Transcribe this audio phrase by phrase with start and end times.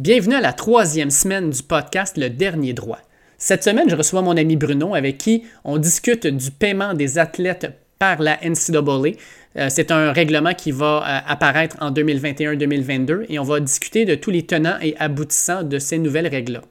[0.00, 3.00] Bienvenue à la troisième semaine du podcast Le Dernier Droit.
[3.36, 7.70] Cette semaine, je reçois mon ami Bruno avec qui on discute du paiement des athlètes
[7.98, 9.10] par la NCAA.
[9.58, 14.14] Euh, c'est un règlement qui va euh, apparaître en 2021-2022 et on va discuter de
[14.14, 16.62] tous les tenants et aboutissants de ces nouvelles règles-là.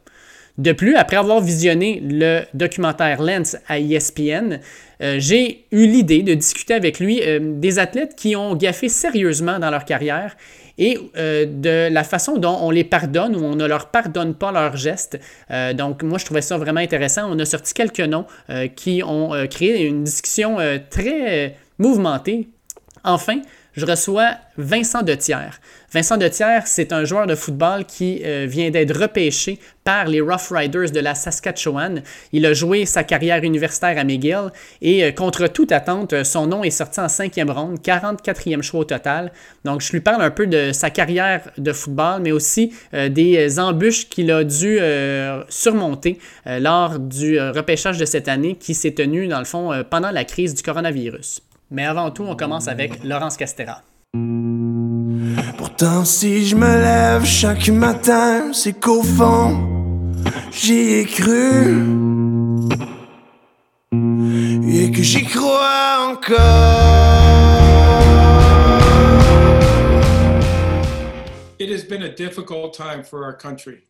[0.57, 4.59] De plus, après avoir visionné le documentaire Lens à ESPN,
[5.03, 9.69] euh, j'ai eu l'idée de discuter avec lui des athlètes qui ont gaffé sérieusement dans
[9.69, 10.35] leur carrière
[10.79, 14.77] et de la façon dont on les pardonne ou on ne leur pardonne pas leurs
[14.77, 15.19] gestes.
[15.75, 17.29] donc, moi, je trouvais ça vraiment intéressant.
[17.29, 18.25] On a sorti quelques noms
[18.75, 20.57] qui ont créé une discussion
[20.89, 22.47] très mouvementée
[23.03, 23.41] Enfin,
[23.79, 25.59] je reçois Vincent Detière.
[25.91, 30.51] Vincent Detière, c'est un joueur de football qui euh, vient d'être repêché par les Rough
[30.51, 32.03] Riders de la Saskatchewan.
[32.31, 36.63] Il a joué sa carrière universitaire à McGill et euh, contre toute attente, son nom
[36.63, 39.31] est sorti en cinquième ronde, 44e choix au total.
[39.65, 43.59] Donc je lui parle un peu de sa carrière de football, mais aussi euh, des
[43.59, 44.79] embûches qu'il a dû
[45.49, 50.25] surmonter lors du repêchage de cette année qui s'est tenu dans le fond pendant la
[50.25, 51.41] crise du coronavirus.
[51.71, 53.83] Mais avant tout, on commence avec Laurence Castera.
[55.57, 60.15] Pourtant, si je me lève chaque matin, c'est qu'au fond,
[60.51, 61.85] j'y ai cru.
[63.91, 66.39] Et que j'y crois encore.
[71.59, 73.83] It has been a difficult time for our country,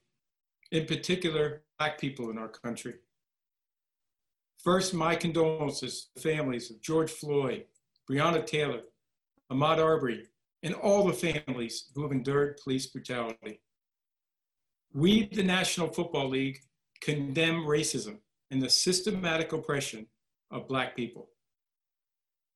[0.71, 2.95] in particular, black people in our country.
[4.57, 7.63] First, my condolences to the families of George Floyd,
[8.09, 8.81] Breonna Taylor,
[9.51, 10.27] Ahmaud Arbery,
[10.63, 13.61] and all the families who have endured police brutality.
[14.93, 16.59] We, the National Football League,
[17.01, 18.17] condemn racism
[18.51, 20.07] and the systematic oppression
[20.51, 21.29] of Black people.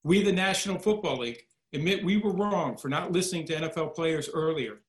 [0.04, 1.44] We, the National Football League,
[1.74, 4.82] admit we were wrong for not listening to NFL players earlier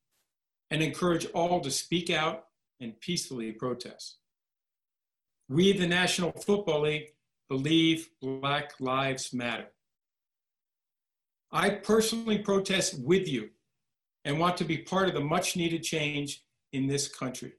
[0.71, 2.47] and encourage all to speak out
[2.81, 4.17] and peacefully protest.
[5.49, 7.11] We, the National Football League,
[7.49, 9.67] believe Black Lives Matter.
[11.55, 13.51] I personally protest with you
[14.25, 16.43] and want to be part of the much needed change
[16.73, 17.53] in this country.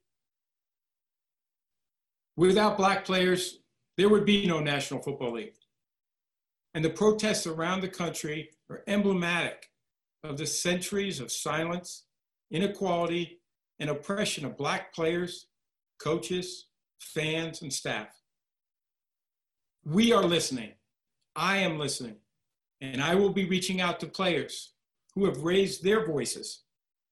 [2.35, 3.59] Without Black players,
[3.95, 5.53] there would be no National Football League.
[6.73, 9.69] And the protests around the country are emblematic
[10.25, 12.03] of the centuries of silence,
[12.51, 13.39] inequality,
[13.79, 15.47] and oppression of Black players,
[15.99, 16.67] coaches,
[16.99, 18.09] fans, and staff.
[19.85, 20.73] We are listening.
[21.33, 22.17] I am listening.
[22.81, 24.73] And I will be reaching out to players
[25.15, 26.63] who have raised their voices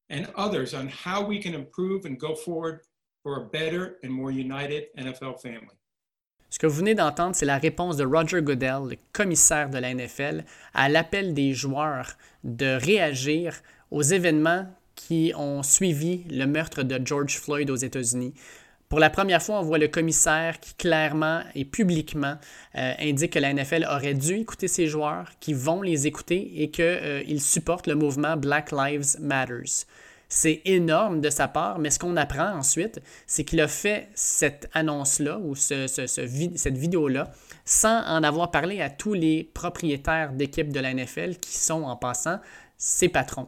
[0.10, 2.82] and others on how we can improve and go forward
[3.24, 5.78] for a better and more united NFL family.
[6.50, 9.92] Ce que vous venez d'entendre, c'est la réponse de Roger Goodell, le commissaire de la
[9.92, 10.44] NFL,
[10.76, 13.60] à l'appel des joueurs de réagir
[13.90, 18.36] aux événements qui ont suivi le meurtre de George Floyd aux États-Unis.
[18.94, 22.36] Pour la première fois, on voit le commissaire qui clairement et publiquement
[22.76, 26.70] euh, indique que la NFL aurait dû écouter ses joueurs, qui vont les écouter et
[26.70, 29.88] qu'ils euh, supportent le mouvement Black Lives Matters.
[30.30, 34.70] C'est énorme de sa part, mais ce qu'on apprend ensuite, c'est qu'il a fait cette
[34.74, 37.32] annonce-là ou cette vidéo-là
[37.66, 41.96] sans en avoir parlé à tous les propriétaires d'équipes de la NFL qui sont en
[41.96, 42.38] passant
[42.78, 43.48] ses patrons.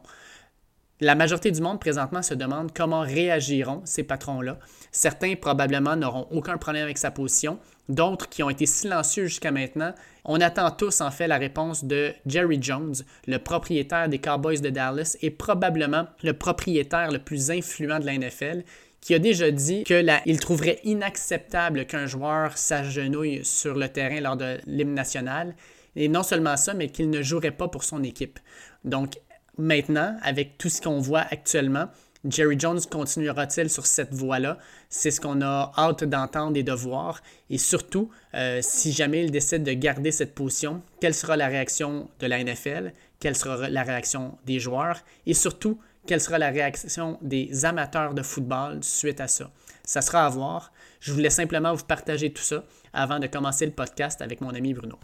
[1.01, 4.57] La majorité du monde présentement se demande comment réagiront ces patrons-là.
[4.93, 9.93] Certains probablement n'auront aucun problème avec sa position, d'autres qui ont été silencieux jusqu'à maintenant.
[10.23, 12.95] On attend tous en fait la réponse de Jerry Jones,
[13.27, 18.17] le propriétaire des Cowboys de Dallas et probablement le propriétaire le plus influent de la
[18.17, 18.63] NFL,
[19.01, 24.59] qui a déjà dit qu'il trouverait inacceptable qu'un joueur s'agenouille sur le terrain lors de
[24.65, 25.57] l'hymne national.
[25.97, 28.39] Et non seulement ça, mais qu'il ne jouerait pas pour son équipe.
[28.83, 29.17] Donc,
[29.57, 31.87] Maintenant, avec tout ce qu'on voit actuellement,
[32.27, 34.57] Jerry Jones continuera-t-il sur cette voie-là?
[34.89, 37.21] C'est ce qu'on a hâte d'entendre et de voir.
[37.49, 42.09] Et surtout, euh, si jamais il décide de garder cette position, quelle sera la réaction
[42.19, 42.93] de la NFL?
[43.19, 45.01] Quelle sera la réaction des joueurs?
[45.27, 49.51] Et surtout, quelle sera la réaction des amateurs de football suite à ça?
[49.83, 50.71] Ça sera à voir.
[50.99, 54.73] Je voulais simplement vous partager tout ça avant de commencer le podcast avec mon ami
[54.73, 54.97] Bruno.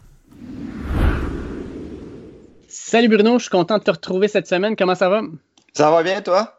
[2.74, 4.76] Salut Bruno, je suis content de te retrouver cette semaine.
[4.76, 5.20] Comment ça va?
[5.74, 6.58] Ça va bien, toi?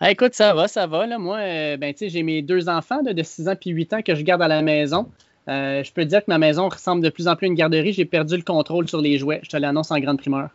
[0.00, 1.06] Ah, écoute, ça va, ça va.
[1.06, 1.16] Là.
[1.16, 4.22] Moi, euh, ben, j'ai mes deux enfants de 6 ans et 8 ans que je
[4.22, 5.08] garde à la maison.
[5.46, 7.54] Euh, je peux te dire que ma maison ressemble de plus en plus à une
[7.54, 7.92] garderie.
[7.92, 9.38] J'ai perdu le contrôle sur les jouets.
[9.44, 10.48] Je te l'annonce en grande primeur.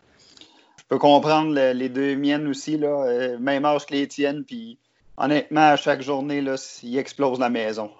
[0.76, 4.44] Je peux comprendre les deux miennes aussi, là, euh, même âge que les tiennes.
[4.44, 4.76] Puis
[5.16, 7.90] honnêtement, à chaque journée, là, ils explosent la maison.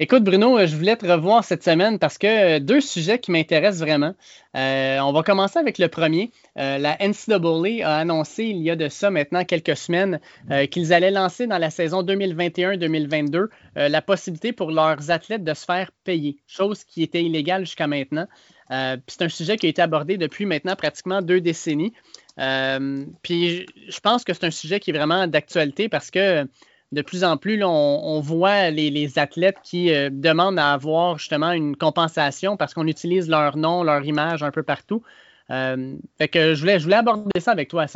[0.00, 4.14] Écoute, Bruno, je voulais te revoir cette semaine parce que deux sujets qui m'intéressent vraiment.
[4.56, 6.30] Euh, on va commencer avec le premier.
[6.56, 10.20] Euh, la NCAA a annoncé il y a de ça maintenant quelques semaines
[10.52, 15.64] euh, qu'ils allaient lancer dans la saison 2021-2022 la possibilité pour leurs athlètes de se
[15.64, 18.28] faire payer, chose qui était illégale jusqu'à maintenant.
[18.70, 21.92] c'est un sujet qui a été abordé depuis maintenant pratiquement deux décennies.
[22.36, 26.46] puis je pense que c'est un sujet qui est vraiment d'actualité parce que
[26.92, 31.76] de plus en plus, on, voit les, athlètes qui euh, demandent à avoir justement une
[31.76, 35.02] compensation parce qu'on utilise leur nom, leur image un peu partout.
[35.50, 37.86] Euh, fait que je voulais, aborder ça avec toi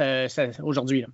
[0.63, 1.07] aujourd'hui.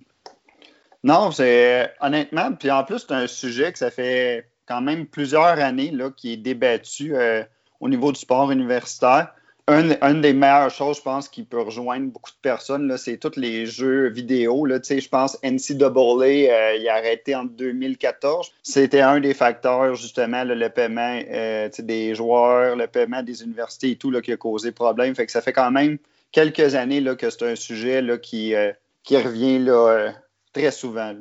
[1.03, 5.59] Non, c'est honnêtement, puis en plus, c'est un sujet que ça fait quand même plusieurs
[5.59, 7.43] années là, qui est débattu euh,
[7.79, 9.33] au niveau du sport universitaire
[9.69, 13.65] une des meilleures choses, je pense, qui peut rejoindre beaucoup de personnes, c'est tous les
[13.65, 14.65] jeux vidéo.
[14.65, 18.51] Là, je pense NCAA, euh, a arrêté en 2014.
[18.63, 23.95] C'était un des facteurs, justement, le paiement euh, des joueurs, le paiement des universités et
[23.95, 25.15] tout là, qui a causé problème.
[25.15, 25.97] Fait que ça fait quand même
[26.31, 30.13] quelques années que c'est un sujet euh, qui revient là,
[30.53, 31.13] très souvent.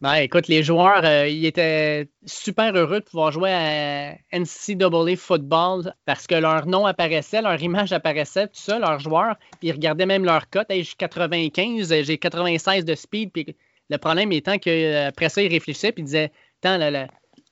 [0.00, 5.94] Ben, écoute, les joueurs, euh, ils étaient super heureux de pouvoir jouer à NCAA football
[6.06, 9.36] parce que leur nom apparaissait, leur image apparaissait, tout ça, leurs joueurs.
[9.60, 10.68] Ils regardaient même leur cote.
[10.70, 13.30] j'ai 95, j'ai 96 de speed.
[13.32, 13.56] Puis
[13.90, 16.32] le problème étant qu'après ça, ils réfléchissaient puis ils disaient
[16.62, 17.08] Tant, la,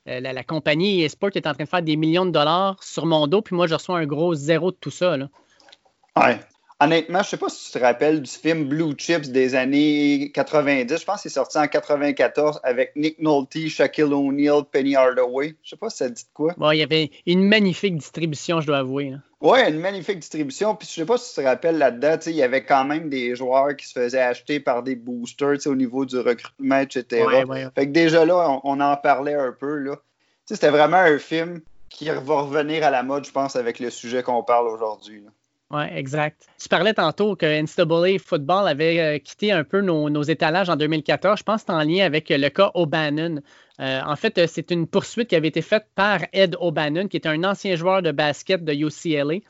[0.06, 3.40] la, compagnie eSport est en train de faire des millions de dollars sur mon dos,
[3.40, 5.16] puis moi, je reçois un gros zéro de tout ça.
[5.16, 5.28] Là.
[6.16, 6.38] Ouais.
[6.80, 10.30] Honnêtement, je ne sais pas si tu te rappelles du film Blue Chips des années
[10.32, 11.00] 90.
[11.00, 15.48] Je pense que c'est sorti en 94 avec Nick Nolte, Shaquille O'Neal, Penny Hardaway.
[15.48, 16.54] Je ne sais pas si ça dit quoi.
[16.56, 19.12] Bon, il y avait une magnifique distribution, je dois avouer.
[19.40, 20.76] Oui, une magnifique distribution.
[20.76, 23.08] Puis je ne sais pas si tu te rappelles là-dedans, il y avait quand même
[23.08, 27.26] des joueurs qui se faisaient acheter par des boosters au niveau du recrutement, etc.
[27.74, 29.78] Fait que déjà là, on, en parlait un peu.
[29.78, 29.96] Là.
[30.46, 34.22] C'était vraiment un film qui va revenir à la mode, je pense, avec le sujet
[34.22, 35.24] qu'on parle aujourd'hui.
[35.70, 36.46] Oui, exact.
[36.58, 41.38] Tu parlais tantôt que NCAA Football avait euh, quitté un peu nos, étalages en 2014.
[41.38, 43.42] Je pense que c'est en lien avec le cas O'Bannon.
[43.78, 47.18] Euh, en fait, euh, c'est une poursuite qui avait été faite par Ed O'Bannon, qui
[47.18, 49.40] était un ancien joueur de basket de UCLA.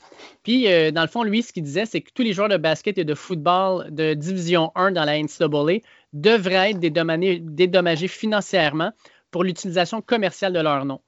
[0.42, 2.98] Puis, dans le fond, lui, ce qu'il disait, c'est que tous les joueurs de basket
[2.98, 8.90] et de football de Division 1 dans la NCAA devraient être dédommagés financièrement
[9.30, 11.00] pour l'utilisation commerciale de leur nom.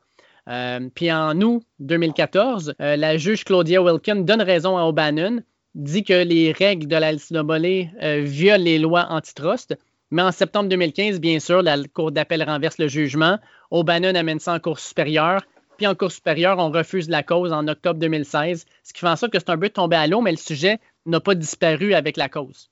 [0.50, 5.42] Euh, puis en août 2014, euh, la juge Claudia Wilkin donne raison à O'Bannon,
[5.76, 9.76] dit que les règles de la LCAA euh, violent les lois antitrust.
[10.10, 13.38] Mais en septembre 2015, bien sûr, la Cour d'appel renverse le jugement.
[13.70, 15.42] O'Bannon amène ça en Cour supérieure.
[15.76, 19.16] Puis en Cour supérieure, on refuse la cause en octobre 2016, ce qui fait en
[19.16, 22.16] sorte que c'est un peu tombé à l'eau, mais le sujet n'a pas disparu avec
[22.16, 22.68] la cause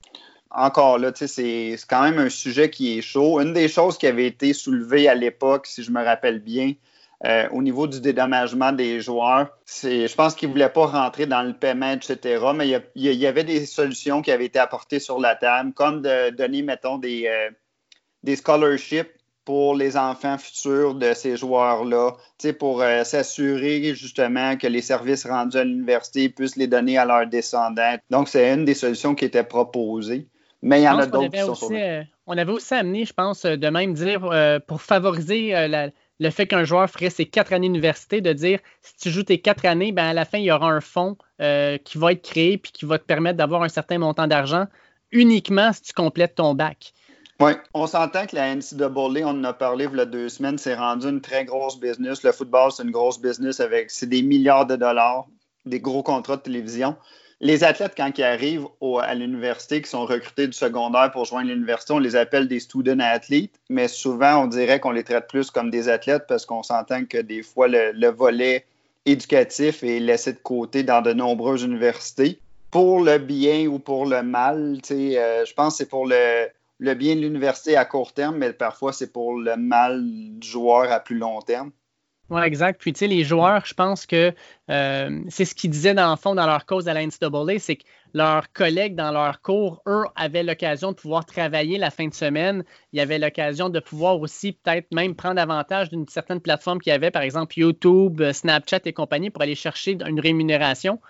[0.50, 3.40] encore là, c'est quand même un sujet qui est chaud.
[3.40, 6.72] Une des choses qui avait été soulevée à l'époque, si je me rappelle bien,
[7.26, 11.42] euh, au niveau du dédommagement des joueurs, je pense qu'ils ne voulaient pas rentrer dans
[11.42, 12.44] le paiement, etc.
[12.54, 16.30] Mais il y, avait des solutions qui avaient été apportées sur la table, comme de
[16.30, 17.50] donner, mettons, des, euh,
[18.22, 19.10] des scholarships
[19.44, 22.12] pour les enfants futurs de ces joueurs-là,
[22.56, 27.26] pour euh, s'assurer justement que les services rendus à l'université puissent les donner à leurs
[27.26, 27.96] descendants.
[28.10, 30.28] Donc, c'est une des solutions qui était proposée.
[30.62, 31.72] Mais il y en a d'autres qui sont
[32.26, 36.64] On avait aussi amené, je pense, de même dire, pour favoriser la, le fait qu'un
[36.64, 40.06] joueur ferait ses quatre années d'université, de dire si tu joues tes quatre années, ben
[40.06, 42.84] à la fin, il y aura un fonds euh, qui va être créé puis qui
[42.84, 44.66] va te permettre d'avoir un certain montant d'argent
[45.12, 46.92] uniquement si tu complètes ton bac.
[47.40, 50.58] Oui, on s'entend que la NCAA, on en a parlé il y a deux semaines,
[50.58, 52.24] c'est rendu une très grosse business.
[52.24, 55.26] Le football, c'est une grosse business avec c'est des milliards de dollars,
[55.64, 56.96] des gros contrats de télévision
[57.40, 58.66] les athlètes, quand ils arrivent
[59.00, 62.98] à l'université, qui sont recrutés du secondaire pour joindre l'université, on les appelle des student
[62.98, 67.04] athletes, mais souvent, on dirait qu'on les traite plus comme des athlètes parce qu'on s'entend
[67.04, 68.64] que des fois, le, volet
[69.06, 72.40] éducatif est laissé de côté dans de nombreuses universités.
[72.72, 77.14] Pour le bien ou pour le mal, euh, je pense que c'est pour le bien
[77.14, 81.16] de l'université à court terme, mais parfois c'est pour le mal du joueur à plus
[81.16, 81.70] long terme.
[82.30, 82.78] Oui, exact.
[82.78, 84.34] Puis, tu sais, les joueurs, je pense que
[84.70, 87.76] euh, c'est ce qu'ils disaient dans le fond dans leur cause à la NCAA, c'est
[87.76, 92.12] que leurs collègues dans leur cours, eux, avaient l'occasion de pouvoir travailler la fin de
[92.12, 92.64] semaine.
[92.92, 96.90] Il y avait l'occasion de pouvoir aussi peut-être même prendre avantage d'une certaine plateforme qu'il
[96.90, 101.00] y avait, par exemple YouTube, Snapchat et compagnie, pour aller chercher une rémunération.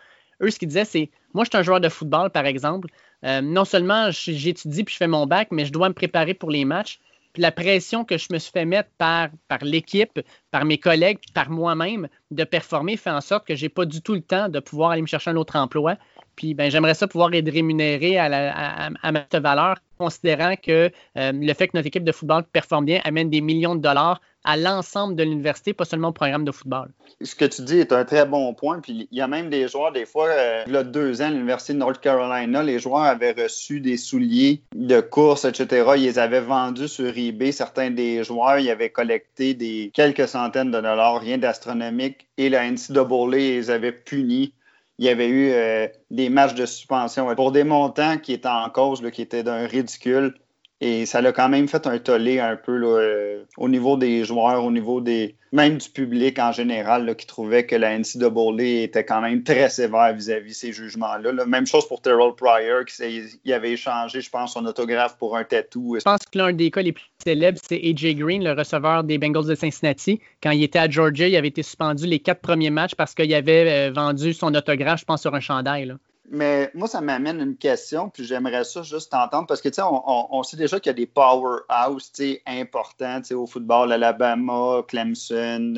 [0.40, 2.88] Eux, ce qu'ils disaient, c'est moi, je suis un joueur de football, par exemple.
[3.24, 6.50] Euh, non seulement j'étudie puis je fais mon bac, mais je dois me préparer pour
[6.50, 7.00] les matchs
[7.38, 9.30] la pression que je me suis fait mettre par,
[9.62, 13.84] l'équipe, par mes collègues, par moi-même de performer fait en sorte que je n'ai pas
[13.84, 15.96] du tout le temps de pouvoir aller me chercher un autre emploi.
[16.38, 21.66] Puis ben, j'aimerais ça pouvoir être rémunéré à, ma valeur, considérant que euh, le fait
[21.66, 25.24] que notre équipe de football performe bien amène des millions de dollars à l'ensemble de
[25.24, 26.90] l'université, pas seulement au programme de football.
[27.20, 28.78] Ce que tu dis est un très bon point.
[28.78, 31.26] Puis il y a même des joueurs, des fois, euh, il y a deux ans,
[31.26, 35.90] à l'Université de North Carolina, les joueurs avaient reçu des souliers de course, etc.
[35.96, 37.50] Ils les avaient vendus sur eBay.
[37.50, 42.28] Certains des joueurs, ils avaient collecté des quelques centaines de dollars, rien d'astronomique.
[42.36, 44.52] Et la NCAA les avait punis
[44.98, 48.68] il y avait eu euh, des matchs de suspension pour des montants qui étaient en
[48.70, 50.34] cause, qui étaient d'un ridicule.
[50.80, 54.64] Et ça l'a quand même fait un tollé un peu euh, au niveau des joueurs,
[54.64, 59.20] au niveau des même du public en général, qui trouvait que la NCAA était quand
[59.20, 61.44] même très sévère vis-à-vis ces jugements-là.
[61.46, 65.96] Même chose pour Terrell Pryor, qui avait échangé, je pense, son autographe pour un tatou.
[65.98, 69.18] Je pense que l'un des cas les plus célèbres, c'est AJ Green, le receveur des
[69.18, 70.20] Bengals de Cincinnati.
[70.42, 73.32] Quand il était à Georgia, il avait été suspendu les quatre premiers matchs parce qu'il
[73.34, 75.96] avait euh, vendu son autographe, je pense, sur un chandail.
[76.30, 79.82] Mais moi, ça m'amène une question, puis j'aimerais ça juste t'entendre, parce que, tu sais,
[79.84, 84.82] on, sait déjà qu'il y a des powerhouses, tu importants, tu sais, au football, Alabama,
[84.86, 85.74] Clemson,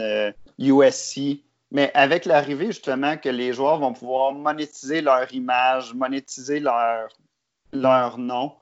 [0.58, 1.18] USC.
[1.18, 1.34] Euh,
[1.70, 7.08] Mais avec l'arrivée, justement, que les joueurs vont pouvoir monétiser leur image, monétiser leur,
[7.72, 8.52] leur nom,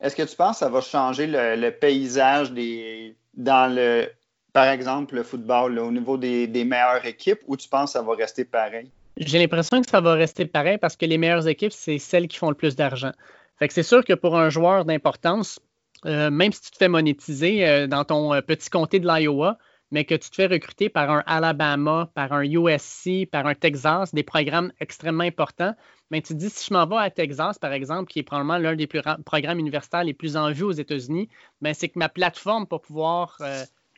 [0.00, 4.08] est-ce que tu penses que ça va changer le, paysage des, dans le,
[4.54, 8.02] par exemple, le football, au niveau des, des meilleures équipes, ou tu penses que ça
[8.02, 8.90] va rester pareil?
[9.16, 12.36] J'ai l'impression que ça va rester pareil parce que les meilleures équipes, c'est celles qui
[12.36, 13.12] font le plus d'argent.
[13.58, 15.60] Fait que c'est sûr que pour un joueur d'importance,
[16.04, 19.58] euh, même si tu te fais monétiser euh, dans ton euh, petit comté de l'Iowa,
[19.92, 24.12] mais que tu te fais recruter par un Alabama, par un USC, par un Texas,
[24.12, 25.74] des programmes extrêmement importants,
[26.10, 28.58] mais tu te dis, si je m'en vais à Texas, par exemple, qui est probablement
[28.58, 31.28] l'un des plus programmes universitaires les plus en vue aux États-Unis,
[31.60, 33.38] ben, c'est que ma plateforme pour pouvoir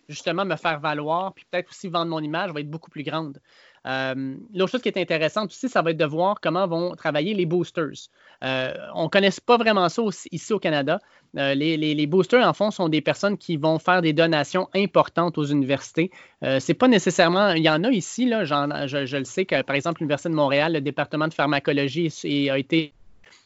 [0.09, 3.41] justement me faire valoir, puis peut-être aussi vendre mon image, va être beaucoup plus grande.
[3.87, 7.35] Euh, l'autre chose qui est intéressante aussi, ça va être de voir comment vont travailler
[7.35, 8.09] les boosters.
[8.43, 10.03] Euh, on ne connaît pas vraiment ça
[10.33, 10.99] ici au Canada.
[11.37, 15.45] Euh, les, boosters, en fond, sont des personnes qui vont faire des donations importantes aux
[15.45, 16.11] universités.
[16.59, 17.51] c'est pas nécessairement.
[17.51, 20.35] Il y en a ici, là, je, je, le sais que, par exemple, l'Université de
[20.35, 22.11] Montréal, le département de pharmacologie
[22.51, 22.93] a été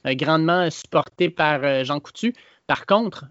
[0.04, 2.34] grandement supporté par Jean Coutu.
[2.66, 3.26] Par contre,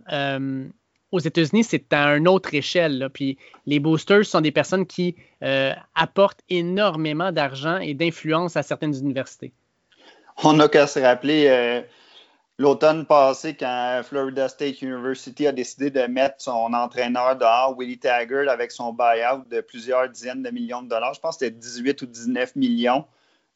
[1.11, 3.09] aux États-Unis, c'est à une autre échelle.
[3.13, 8.95] Puis les boosters sont des personnes qui euh, apportent énormément d'argent et d'influence à certaines
[8.95, 9.51] universités.
[10.43, 11.81] On n'a qu'à se rappeler euh,
[12.57, 18.47] l'automne passé quand Florida State University a décidé de mettre son entraîneur dehors, Willie Taggart,
[18.47, 21.13] avec son buyout de plusieurs dizaines de millions de dollars.
[21.13, 23.05] Je pense que c'était 18 ou 19 millions.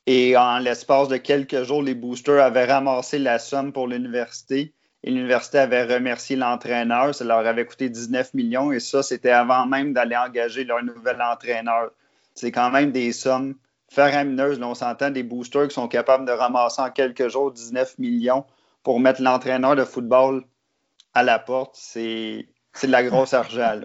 [0.06, 5.12] Et en l'espace de quelques jours, les boosters avaient ramassé la somme pour l'université et
[5.12, 7.14] l'université avait remercié l'entraîneur.
[7.14, 11.22] Ça leur avait coûté 19 millions et ça, c'était avant même d'aller engager leur nouvel
[11.22, 11.92] entraîneur.
[12.34, 13.56] C'est quand même des sommes
[13.90, 14.60] faramineuses.
[14.62, 18.46] on s'entend des boosters qui sont capables de ramasser en quelques jours 19 millions
[18.82, 20.44] pour mettre l'entraîneur de football
[21.14, 21.76] à la porte.
[21.76, 22.48] C'est
[22.84, 23.82] de la grosse argent.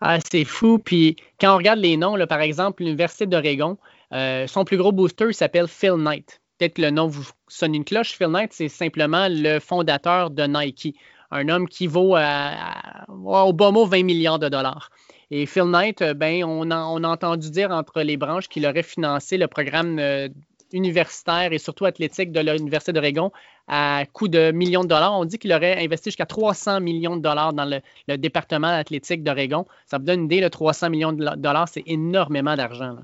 [0.00, 0.78] Ah, c'est fou.
[0.78, 3.78] Puis quand on regarde les noms, par exemple, l'Université d'Oregon,
[4.12, 7.84] euh, son plus gros booster s'appelle Phil Knight peut-être que le nom vous sonne une
[7.84, 8.12] cloche.
[8.12, 10.96] Phil Knight, c'est simplement le fondateur de Nike,
[11.30, 14.90] un homme qui vaut au bas mot 20 millions de dollars.
[15.30, 19.36] Et Phil Knight, euh, ben, on a, entendu dire entre les branches qu'il aurait financé
[19.36, 20.28] le programme euh,
[20.72, 23.32] universitaire et surtout athlétique de l'Université d'Oregon
[23.66, 25.18] à coût de millions de dollars.
[25.18, 29.66] On dit qu'il aurait investi jusqu'à 300 millions de dollars dans le, département athlétique d'Oregon.
[29.86, 32.96] Ça vous donne une idée, le 300 millions de dollars, c'est énormément d'argent.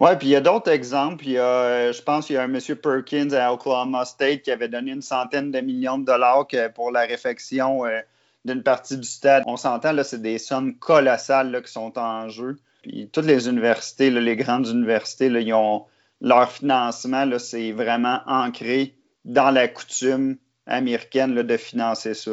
[0.00, 1.26] Oui, puis il y a d'autres exemples.
[1.26, 4.42] Il y a, euh, je pense qu'il y a un monsieur Perkins à Oklahoma State
[4.42, 8.00] qui avait donné une centaine de millions de dollars pour la réfection euh,
[8.46, 9.44] d'une partie du stade.
[9.46, 12.56] On s'entend, là, c'est des sommes colossales qui sont en jeu.
[12.82, 15.84] Puis toutes les universités, les grandes universités, là, ils ont,
[16.22, 18.94] leur financement, c'est vraiment ancré
[19.26, 22.30] dans la coutume américaine de financer ça.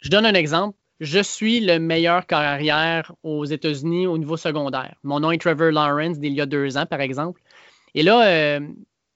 [0.00, 4.94] Je donne un exemple je suis le meilleur carrière aux États-Unis au niveau secondaire.
[5.02, 7.42] Mon nom est Trevor Lawrence d'il y a deux ans, par exemple.
[7.96, 8.60] Et là, euh,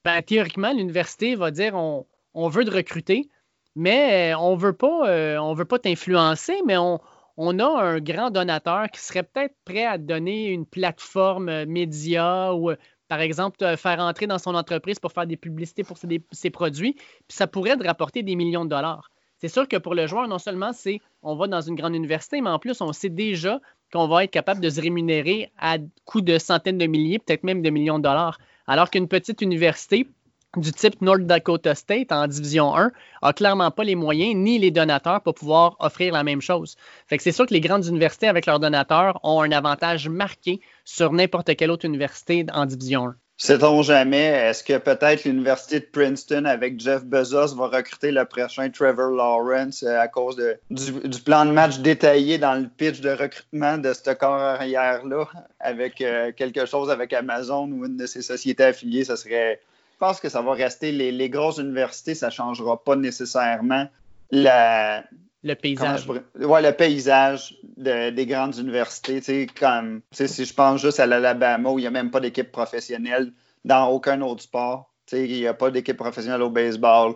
[0.03, 3.29] ben, théoriquement, l'université va dire on, veut te recruter,
[3.77, 6.99] mais euh, on veut pas, euh, on veut pas t'influencer, mais on,
[7.37, 12.53] on, a un grand donateur qui serait peut-être prêt à te donner une plateforme média
[12.53, 12.71] ou
[13.07, 16.49] par exemple, te faire entrer dans son entreprise pour faire des publicités pour ses, ses
[16.49, 20.07] produits, puis ça pourrait te rapporter des millions de dollars c'est sûr que pour le
[20.07, 23.09] joueur, non seulement c'est on va dans une grande université, mais en plus, on sait
[23.09, 23.59] déjà
[23.91, 27.61] qu'on va être capable de se rémunérer à coût de centaines de milliers, peut-être même
[27.61, 28.39] de millions de dollars.
[28.67, 30.07] Alors qu'une petite université
[30.55, 32.91] du type North Dakota State en Division 1
[33.21, 36.75] a clairement pas les moyens ni les donateurs pour pouvoir offrir la même chose.
[37.07, 41.55] C'est sûr que les grandes universités avec leurs donateurs ont un avantage marqué sur n'importe
[41.55, 43.15] quelle autre université en Division 1.
[43.39, 48.71] Sait-on jamais, est-ce que peut-être l'Université de Princeton avec Jeff Bezos va recruter le prochain
[48.71, 50.41] Trevor Lawrence euh, à cause
[50.71, 55.27] du, plan de match détaillé dans le pitch de recrutement de ce corps arrière-là?
[55.59, 59.03] Avec euh, quelque chose avec Amazon ou une de ses sociétés affiliées?
[59.03, 59.61] Ça serait.
[59.93, 60.91] Je pense que ça va rester.
[60.91, 63.87] Les, les grosses universités, ça ne changera pas nécessairement
[64.31, 65.03] la,
[65.43, 66.07] le paysage.
[66.07, 69.47] Oui, le paysage des grandes universités.
[69.59, 73.31] Comme, si je pense juste à l'Alabama où il n'y a même pas d'équipe professionnelle
[73.65, 74.91] dans aucun autre sport.
[75.11, 77.13] Il n'y a pas d'équipe professionnelle au baseball,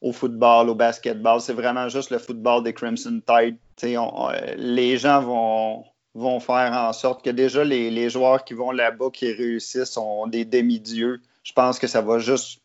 [0.00, 1.40] au football, au basketball.
[1.40, 3.56] C'est vraiment juste le football des Crimson Tide.
[4.56, 5.84] les gens vont,
[6.14, 10.26] vont faire en sorte que déjà les, les joueurs qui vont là-bas, qui réussissent, sont
[10.26, 11.20] des demi-dieux.
[11.44, 12.60] Je pense que ça va juste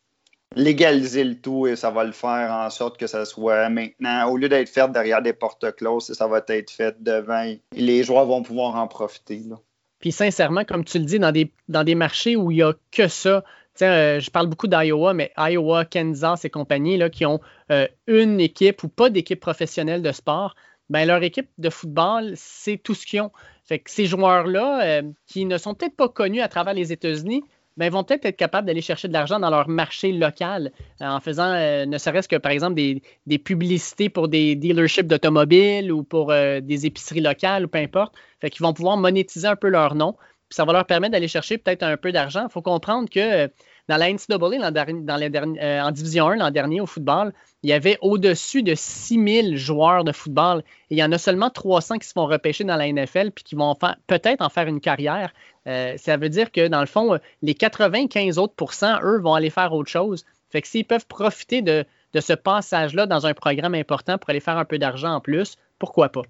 [0.55, 4.37] légaliser le tout et ça va le faire en sorte que ça soit maintenant, au
[4.37, 8.25] lieu d'être fait derrière des portes closes, ça va être fait devant et les joueurs
[8.25, 9.41] vont pouvoir en profiter.
[9.99, 12.73] Puis sincèrement, comme tu le dis, dans des, dans des marchés où il n'y a
[12.91, 13.43] que ça,
[13.81, 17.39] euh, je parle beaucoup d'Iowa, mais Iowa, Kansas et compagnie là, qui ont
[17.71, 20.55] euh, une équipe ou pas d'équipe professionnelle de sport,
[20.89, 23.31] ben, leur équipe de football, c'est tout ce qu'ils ont.
[23.65, 27.43] Fait que ces joueurs-là, euh, qui ne sont peut-être pas connus à travers les États-Unis,
[27.77, 31.19] ben, vont peut-être être capables d'aller chercher de l'argent dans leur marché local euh, en
[31.19, 36.31] faisant euh, ne serait-ce que, par exemple, des, publicités pour des dealerships d'automobiles ou pour
[36.31, 38.13] euh, des épiceries locales ou peu importe.
[38.41, 40.13] Fait qu'ils vont pouvoir monétiser un peu leur nom.
[40.49, 42.45] Puis ça va leur permettre d'aller chercher peut-être un peu d'argent.
[42.47, 43.49] Il faut comprendre que
[43.89, 48.63] dans la NCAA, dans en Division 1 l'an dernier au football, il y avait au-dessus
[48.63, 50.63] de 6000 joueurs de football.
[50.89, 53.43] Et il y en a seulement 300 qui se font repêcher dans la NFL puis
[53.43, 53.75] qui vont
[54.07, 55.33] peut-être en faire une carrière.
[55.67, 58.53] Euh, ça veut dire que, dans le fond, les 95 autres
[59.03, 60.25] eux, vont aller faire autre chose.
[60.49, 61.85] Fait que s'ils peuvent profiter de,
[62.19, 66.09] ce passage-là dans un programme important pour aller faire un peu d'argent en plus, pourquoi
[66.09, 66.21] pas?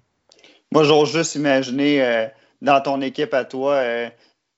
[0.72, 2.26] Moi, j'ose juste imaginer euh,
[2.62, 4.08] dans ton équipe à toi, euh,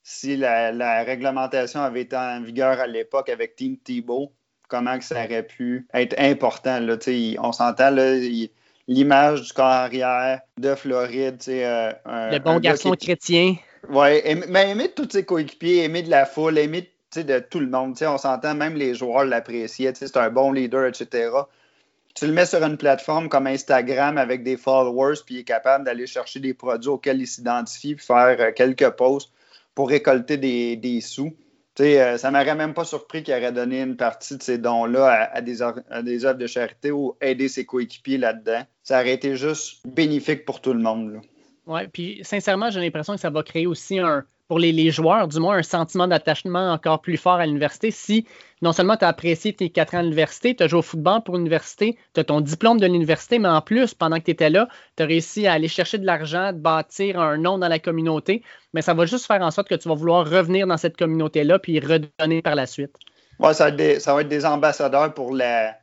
[0.09, 4.31] si la, réglementation avait été en vigueur à l'époque avec Team Thibault,
[4.69, 6.79] comment que ça aurait pu être important.
[6.79, 6.97] Là,
[7.41, 7.91] on s'entend,
[8.87, 11.43] l'image du corps arrière de Floride.
[11.49, 13.57] le bon garçon chrétien.
[13.89, 17.69] Oui, mais aimer de tous ses coéquipiers, aimer de la foule, aimer de tout le
[17.69, 17.97] monde.
[18.03, 19.95] On s'entend, même les joueurs l'appréciaient.
[19.97, 21.31] C'est un bon leader, etc.
[22.15, 25.85] Tu le mets sur une plateforme comme Instagram avec des followers, puis il est capable
[25.85, 29.33] d'aller chercher des produits auxquels il s'identifie, puis faire euh, quelques posts
[29.77, 31.37] pour récolter des, des sous.
[31.79, 35.31] Euh, ça ne m'aurait même pas surpris qu'il aurait donné une partie de ces dons-là
[35.31, 38.63] à, des, à des œuvres de charité ou aider ses coéquipiers là-dedans.
[38.83, 41.21] Ça aurait été juste bénéfique pour tout le monde.
[41.67, 45.41] Oui, puis sincèrement, j'ai l'impression que ça va créer aussi un, pour les, joueurs, du
[45.41, 47.91] moins, un sentiment d'attachement encore plus fort à l'université.
[47.91, 48.27] Si
[48.63, 51.23] non seulement tu as apprécié tes quatre ans à l'université, tu as joué au football
[51.25, 54.51] pour l'université, tu as ton diplôme de l'université, mais en plus, pendant que tu étais
[54.51, 57.79] là, tu as réussi à aller chercher de l'argent, de bâtir un nom dans la
[57.79, 60.97] communauté, mais ça va juste faire en sorte que tu vas vouloir revenir dans cette
[60.97, 62.95] communauté-là puis redonner par la suite.
[63.39, 65.77] Oui, ça, ça, va être des ambassadeurs pour la,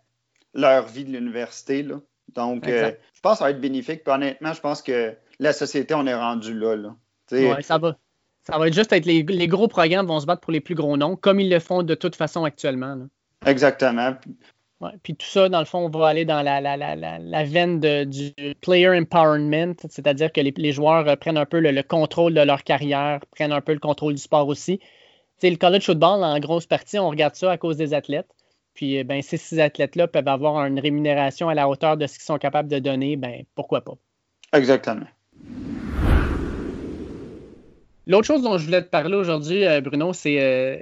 [0.54, 1.86] leur vie de l'université.
[2.34, 4.04] Donc, euh, je pense que ça va être bénéfique.
[4.04, 6.76] Puis honnêtement, je pense que la société, on est rendu là.
[6.76, 6.96] là.
[7.32, 7.96] Oui, ça va.
[8.44, 11.16] Ça va juste être les, gros programmes vont se battre pour les plus gros noms,
[11.16, 12.98] comme ils le font de toute façon actuellement.
[13.46, 14.16] Exactement.
[14.82, 18.34] Ouais, puis tout ça, dans le fond, on va aller dans la, la, veine du
[18.60, 23.22] player empowerment, c'est-à-dire que les, joueurs euh, prennent un peu le, contrôle de leur carrière,
[23.32, 24.82] prennent un peu le contrôle du sport aussi.
[25.38, 28.30] C'est le college football, en grosse partie, on regarde ça à cause des athlètes.
[28.74, 32.16] Puis euh, ben, si ces athlètes-là peuvent avoir une rémunération à la hauteur de ce
[32.16, 33.94] qu'ils sont capables de donner, ben pourquoi pas.
[34.52, 35.06] Exactement.
[38.06, 40.78] L'autre chose dont je voulais te parler aujourd'hui, euh, Bruno, euh,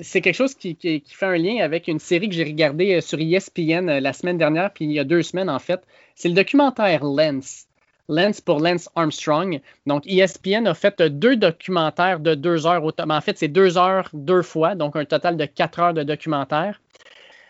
[0.00, 0.74] c'est quelque chose qui,
[1.06, 4.72] fait un lien avec une série que j'ai regardée euh, sur ESPN la semaine dernière,
[4.72, 5.82] puis il y a deux semaines en fait.
[6.14, 7.66] C'est le documentaire Lens.
[8.08, 9.60] Lens pour Lance Armstrong.
[9.86, 12.82] Donc, ESPN a fait deux documentaires de deux heures.
[12.84, 16.80] En fait, c'est deux heures deux fois, donc un total de quatre heures de documentaire.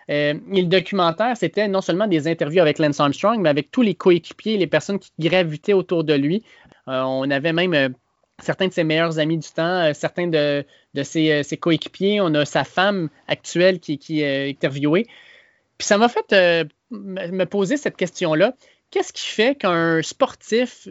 [0.09, 4.59] le documentaire, c'était non seulement des interviews avec Lance Armstrong, mais avec tous les coéquipiers,
[4.59, 6.45] les personnes qui gravitaient autour de lui.
[6.87, 7.95] on avait même
[8.43, 10.65] certains de ses meilleurs amis du temps, euh, certains de,
[10.97, 12.21] euh, ses, coéquipiers.
[12.21, 15.07] On a sa femme actuelle qui, est interviewée.
[15.79, 18.55] Puis ça m'a fait euh, me poser cette question-là.
[18.91, 20.87] Qu'est-ce qui fait qu'un sportif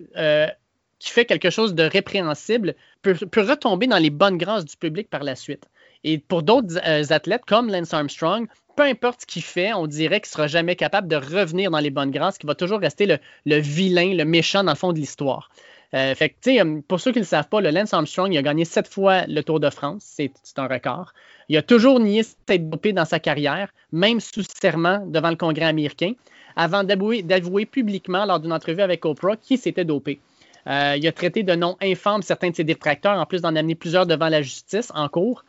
[0.99, 5.23] qui fait quelque chose de répréhensible peut, retomber dans les bonnes grâces du public par
[5.23, 5.65] la suite?
[6.03, 6.79] Et pour d'autres
[7.13, 10.75] athlètes comme Lance Armstrong, peu importe ce qu'il fait, on dirait qu'il ne sera jamais
[10.75, 14.63] capable de revenir dans les bonnes grâces, qu'il va toujours rester le, vilain, le méchant
[14.63, 15.51] dans le fond de l'histoire.
[15.93, 16.15] Euh,
[16.47, 19.25] euh, pour ceux qui ne le savent pas, le Lance Armstrong, a gagné sept fois
[19.27, 20.03] le Tour de France.
[20.03, 21.13] C'est un record.
[21.49, 25.65] Il a toujours nié s'être dopé dans sa carrière, même sous serment devant le Congrès
[25.65, 26.13] américain,
[26.55, 30.19] avant d'avouer publiquement lors d'une entrevue avec Oprah qu'il s'était dopé.
[30.67, 33.75] Euh, il a traité de nom infâme certains de ses détracteurs, en plus d'en amener
[33.75, 35.43] plusieurs devant la justice en cours.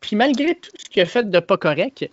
[0.00, 2.08] Puis malgré tout ce qu'il a fait de pas correct,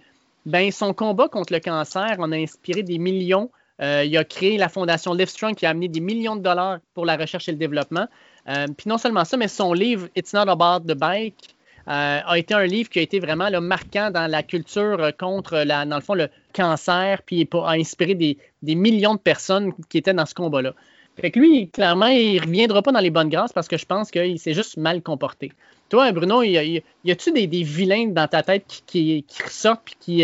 [0.45, 3.51] ben, son combat contre le cancer en a inspiré des millions.
[3.81, 7.05] Euh, il a créé la fondation Livestrong qui a amené des millions de dollars pour
[7.05, 8.07] la recherche et le développement.
[8.47, 11.55] Euh, puis non seulement ça, mais son livre It's Not About the Bike
[11.87, 15.95] euh, a été un livre qui a été vraiment marquant dans la culture contre, dans
[15.95, 18.37] le fond, le cancer, puis a inspiré des,
[18.75, 20.73] millions de personnes qui étaient dans ce combat-là.
[21.19, 23.85] Fait que lui, clairement, il ne reviendra pas dans les bonnes grâces parce que je
[23.85, 25.51] pense qu'il s'est juste mal comporté.
[25.89, 30.21] Toi, Bruno, y, a-tu des, vilains dans ta tête qui, ressortent et qui, qui,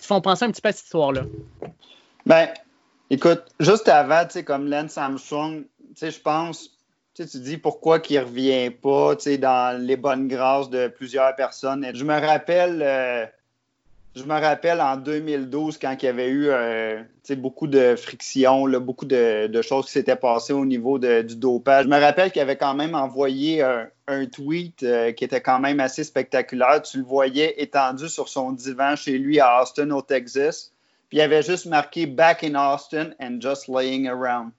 [0.00, 1.24] te font penser un petit peu à cette histoire-là?
[2.24, 2.48] Ben,
[3.12, 6.70] écoute, juste avant, tu sais, comme Lance Armstrong, tu sais, je pense,
[7.14, 10.70] tu, sais, tu dis pourquoi qu'il ne revient pas tu sais, dans les bonnes grâces
[10.70, 11.86] de plusieurs personnes.
[11.94, 13.26] Je me rappelle, euh,
[14.16, 17.02] je me rappelle en 2012 quand il y avait eu euh,
[17.36, 21.84] beaucoup de frictions, beaucoup de, choses qui s'étaient passées au niveau du dopage.
[21.84, 25.80] Je me rappelle qu'il avait quand même envoyé un, tweet euh, qui était quand même
[25.80, 26.80] assez spectaculaire.
[26.80, 30.72] Tu le voyais étendu sur son divan chez lui à Austin, au Texas.
[31.12, 34.52] Puis il avait juste marqué Back in Austin and just laying around.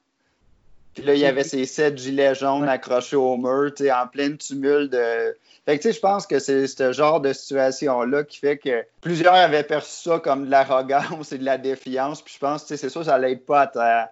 [0.94, 4.92] Puis là, il y avait ces sept gilets jaunes accrochés au mur, en plein tumulte
[4.92, 5.36] de.
[5.66, 8.86] Fait que, tu sais, je pense que c'est ce genre de situation-là qui fait que
[9.02, 12.22] plusieurs avaient perçu ça comme de l'arrogance et de la défiance.
[12.22, 14.12] Puis je pense, tu sais, c'est sûr, ça l'aide pas à ta,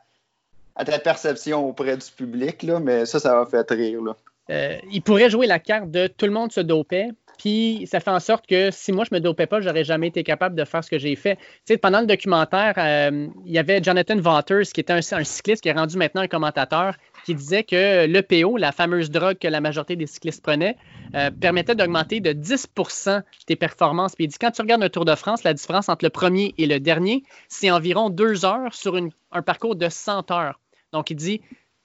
[0.76, 4.16] à ta perception auprès du public, là, mais ça, ça va faire rire, là.
[4.50, 7.10] Euh, il pourrait jouer la carte de tout le monde se dopait,
[7.42, 10.24] puis ça fait en sorte que si moi je me dopais pas, j'aurais jamais été
[10.24, 11.38] capable de faire ce que j'ai fait.
[11.38, 15.64] Tu sais, pendant le documentaire, euh, il y avait Jonathan Waters, qui était un, cycliste
[15.64, 16.94] qui est rendu maintenant un commentateur,
[17.26, 20.78] qui disait que l'EPO, la fameuse drogue que la majorité des cyclistes prenaient,
[21.16, 24.14] euh, permettait d'augmenter de 10% tes performances.
[24.14, 26.54] Puis il dit quand tu regardes un Tour de France, la différence entre le premier
[26.60, 28.96] et le dernier, c'est environ deux heures sur
[29.32, 30.60] un parcours de 100 heures.
[30.94, 31.42] Donc il dit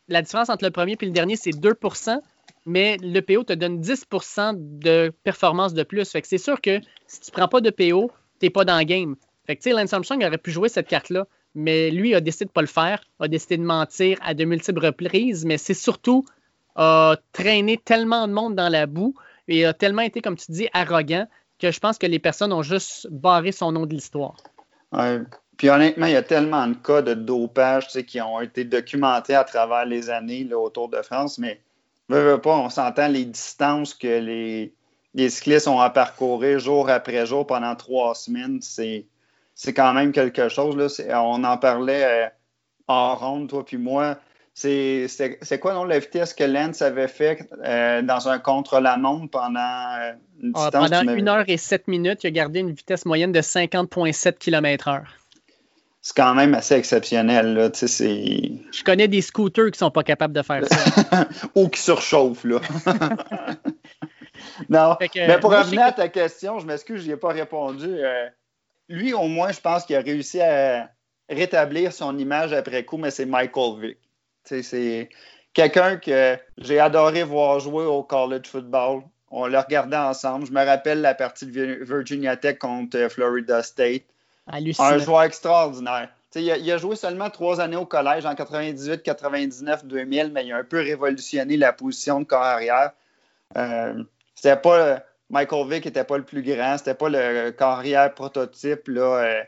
[0.08, 1.72] la différence entre le premier et le dernier, c'est 2
[2.66, 6.10] mais le PO te donne 10% de performance de plus.
[6.10, 8.78] Fait que c'est sûr que si tu prends pas de PO, tu n'es pas dans
[8.78, 9.16] le game.
[9.46, 12.46] Fait que, tu sais, Lance Armstrong aurait pu jouer cette carte-là, mais lui a décidé
[12.46, 16.24] de pas le faire, a décidé de mentir à de multiples reprises, mais c'est surtout
[16.74, 19.14] a traîné tellement de monde dans la boue
[19.48, 21.26] et a tellement été, comme tu dis, arrogant
[21.58, 24.36] que je pense que les personnes ont juste barré son nom de l'histoire.
[25.56, 29.44] Puis honnêtement, il y a tellement de cas de dopage qui ont été documentés à
[29.44, 31.62] travers les années autour de France, mais
[32.08, 34.72] pas, on s'entend les distances que les,
[35.14, 38.60] les, cyclistes ont à parcourir jour après jour pendant trois semaines.
[38.62, 39.06] C'est,
[39.54, 40.76] c'est quand même quelque chose.
[40.76, 41.22] Là.
[41.22, 42.28] On en parlait euh,
[42.88, 44.18] en ronde, toi puis moi.
[44.54, 45.06] C'est,
[45.60, 50.52] quoi non, la vitesse que Lance avait fait euh, dans un contre-la-montre pendant euh, une
[50.54, 50.90] ah, distance?
[50.90, 55.02] pendant une heure et sept minutes, il a gardé une vitesse moyenne de 50,7 km/h
[56.06, 57.54] c'est quand même assez exceptionnel.
[57.54, 57.68] Là.
[57.74, 61.26] Je connais des scooters qui sont pas capables de faire ça.
[61.56, 62.44] Ou qui surchauffent.
[62.44, 62.60] Là.
[64.68, 67.88] non, mais pour revenir à ta question, je m'excuse, je n'y ai pas répondu.
[67.88, 68.28] Euh,
[68.88, 70.88] lui, au moins, je pense qu'il a réussi à
[71.28, 73.98] rétablir son image après coup, mais c'est Michael Vick.
[74.44, 75.08] C'est
[75.54, 79.02] quelqu'un que j'ai adoré voir jouer au college football.
[79.32, 80.46] On le regardait ensemble.
[80.46, 84.04] Je me rappelle la partie de Virginia Tech contre Florida State.
[84.46, 86.08] Un joueur extraordinaire.
[86.34, 90.44] Il a, il a, joué seulement trois années au collège, en 98, 99, 2000, mais
[90.44, 92.92] il a un peu révolutionné la position de corps arrière.
[93.56, 94.02] Euh,
[94.34, 99.46] c'était pas Michael Vick n'était pas le plus grand, c'était pas le carrière prototype là,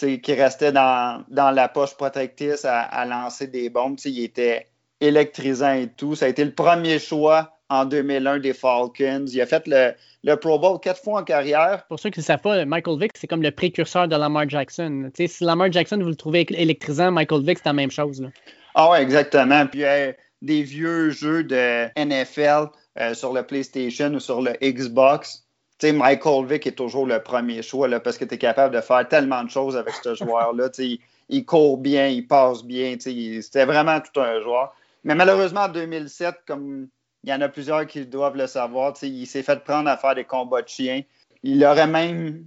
[0.00, 3.98] euh, qui restait dans, dans, la poche protectrice à, à lancer des bombes.
[4.04, 4.68] Il était
[5.00, 6.14] électrisant et tout.
[6.14, 9.24] Ça a été le premier choix en 2001 des Falcons.
[9.26, 9.92] Il a fait le,
[10.24, 11.86] le Pro Bowl quatre fois en carrière.
[11.88, 15.10] Pour ceux qui ne savent pas, Michael Vick, c'est comme le précurseur de Lamar Jackson.
[15.14, 18.28] si Lamar Jackson, vous le trouvez électrisant, Michael Vick, c'est la même chose.
[18.74, 19.66] Ah ouais, exactement.
[19.66, 22.66] Puis a des vieux jeux de NFL
[22.98, 25.46] euh, sur le PlayStation ou sur le Xbox.
[25.82, 29.08] Michael Vick est toujours le premier choix là, parce que tu es capable de faire
[29.08, 30.68] tellement de choses avec ce joueur-là.
[30.78, 32.96] il, il court bien, il passe bien.
[33.00, 34.72] C'était vraiment tout un joueur.
[35.02, 36.86] Mais malheureusement, en 2007, comme
[37.24, 38.94] il y en a plusieurs qui doivent le savoir.
[39.02, 41.02] il s'est fait prendre à faire des combats de chiens.
[41.42, 42.44] Il aurait même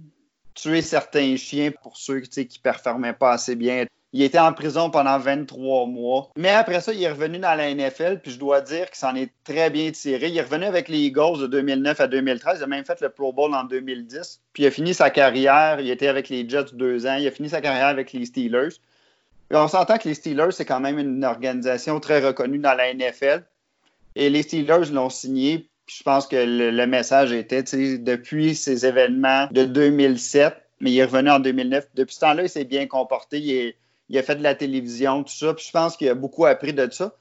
[0.54, 3.86] tué certains chiens pour ceux qui ne performaient pas assez bien.
[4.12, 6.30] Il était en prison pendant 23 mois.
[6.36, 9.14] Mais après ça, il est revenu dans la NFL, puis je dois dire qu'il s'en
[9.14, 10.28] est très bien tiré.
[10.28, 12.58] Il est revenu avec les Eagles de 2009 à 2013.
[12.60, 14.40] Il a même fait le Pro Bowl en 2010.
[14.52, 15.80] Puis il a fini sa carrière.
[15.80, 17.16] Il était avec les Jets deux ans.
[17.16, 18.76] Il a fini sa carrière avec les Steelers.
[19.50, 23.42] on s'entend que les Steelers, c'est quand même une organisation très reconnue dans la NFL.
[24.16, 25.68] Et les Steelers l'ont signé.
[25.86, 31.30] je pense que le, message était, depuis ces événements de 2007, mais il est revenu
[31.30, 31.88] en 2009.
[31.94, 33.74] Depuis ce temps-là, il s'est bien comporté.
[34.08, 35.52] Il, a fait de la télévision, tout ça.
[35.54, 37.14] Puis je pense qu'il a beaucoup appris de ça.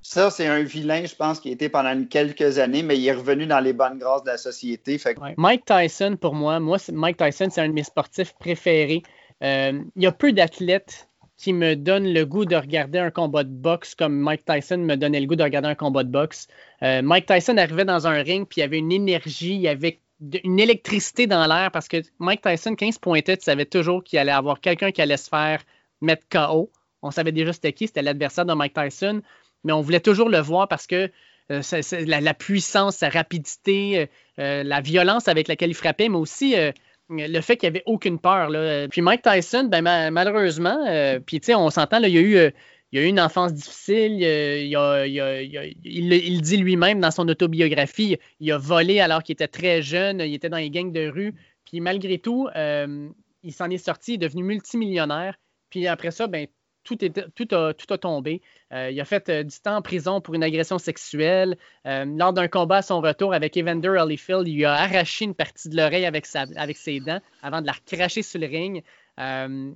[0.00, 3.12] Ça, c'est un vilain, je pense, qui a été pendant quelques années, mais il est
[3.12, 4.98] revenu dans les bonnes grâces de la société.
[5.36, 9.02] Mike Tyson, pour moi, moi, Mike Tyson, c'est un de mes sportifs préférés.
[9.42, 11.07] Euh, il y a peu d'athlètes
[11.38, 14.96] qui me donnent le goût de regarder un combat de boxe comme Mike Tyson me
[14.96, 16.48] donnait le goût de regarder un combat de boxe.
[16.82, 19.68] Euh, Mike Tyson arrivait dans un ring, puis il y avait une énergie, il y
[19.68, 20.00] avait
[20.42, 24.32] une électricité dans l'air parce que Mike Tyson, 15 pointait, tu savais toujours qu'il allait
[24.32, 25.62] avoir quelqu'un qui allait se faire
[26.00, 26.72] mettre KO.
[27.02, 29.22] On savait déjà c'était qui, c'était l'adversaire de Mike Tyson,
[29.62, 31.08] mais on voulait toujours le voir parce que
[31.52, 31.62] euh,
[32.04, 34.08] la, puissance, sa rapidité,
[34.40, 36.56] euh, la violence avec laquelle il frappait, mais aussi
[37.10, 38.50] le fait qu'il n'y avait aucune peur.
[38.90, 40.84] Puis Mike Tyson, ben, malheureusement,
[41.26, 42.52] puis on s'entend, il y a eu
[42.92, 44.22] il a eu une enfance difficile.
[44.22, 50.20] Il, il, dit lui-même dans son autobiographie, il a volé alors qu'il était très jeune,
[50.20, 51.34] il était dans les gangs de rue.
[51.66, 53.08] Puis malgré tout, euh,
[53.42, 55.34] il s'en est sorti, il est devenu multimillionnaire.
[55.68, 56.46] Puis après ça, ben,
[56.96, 58.42] tout, tout, a, tout a tombé.
[58.72, 61.56] Euh, il a fait euh, du temps en prison pour une agression sexuelle.
[61.84, 65.76] lors d'un combat à son retour avec Evander Holyfield, il a arraché une partie de
[65.76, 68.82] l'oreille avec, avec ses dents avant de la recracher sur le ring.
[69.18, 69.72] Euh,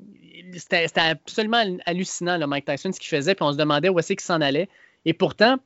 [0.56, 4.12] c'était absolument hallucinant, le Mike Tyson, ce qu'il faisait, puis on se demandait où est-ce
[4.12, 4.68] qu'il s'en allait.
[5.04, 5.56] Et pourtant,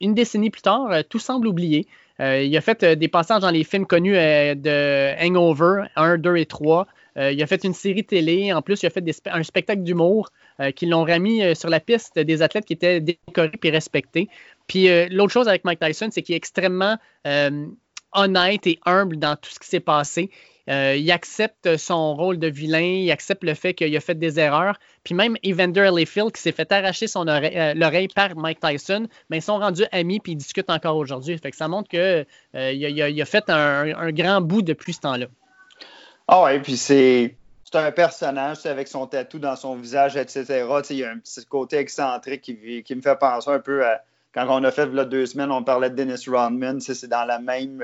[0.00, 1.86] une décennie plus tard, euh, tout semble oublié.
[2.20, 6.46] Euh, il a fait des passages dans les films connus de Hangover 1, 2 et
[6.46, 6.86] 3.
[7.16, 8.52] Il a fait une série télé.
[8.52, 10.30] En plus, il a fait un spectacle d'humour
[10.74, 14.28] qui l'ont remis sur la piste des athlètes qui étaient décorés et respectés.
[14.66, 16.98] Puis l'autre chose avec Mike Tyson, c'est qu'il est extrêmement
[18.12, 20.30] honnête et humble dans tout ce qui s'est passé.
[20.68, 24.40] Euh, il accepte son rôle de vilain, il accepte le fait qu'il a fait des
[24.40, 24.78] erreurs.
[25.04, 29.38] Puis même Evander Layfield, qui s'est fait arracher son euh, l'oreille par Mike Tyson, mais
[29.38, 31.38] ils sont rendus amis puis ils discutent encore aujourd'hui.
[31.52, 32.24] Ça montre qu'il euh,
[32.54, 35.26] a, fait un, grand bout depuis ce temps-là.
[36.28, 37.36] Ah ouais, puis c'est.
[37.74, 40.64] un personnage avec son tatou dans son visage, etc.
[40.90, 44.02] il y a un petit côté excentrique qui, qui, me fait penser un peu à
[44.32, 46.80] quand on a fait là, deux semaines, on parlait de Dennis Rodman.
[46.80, 47.82] C'est dans la même.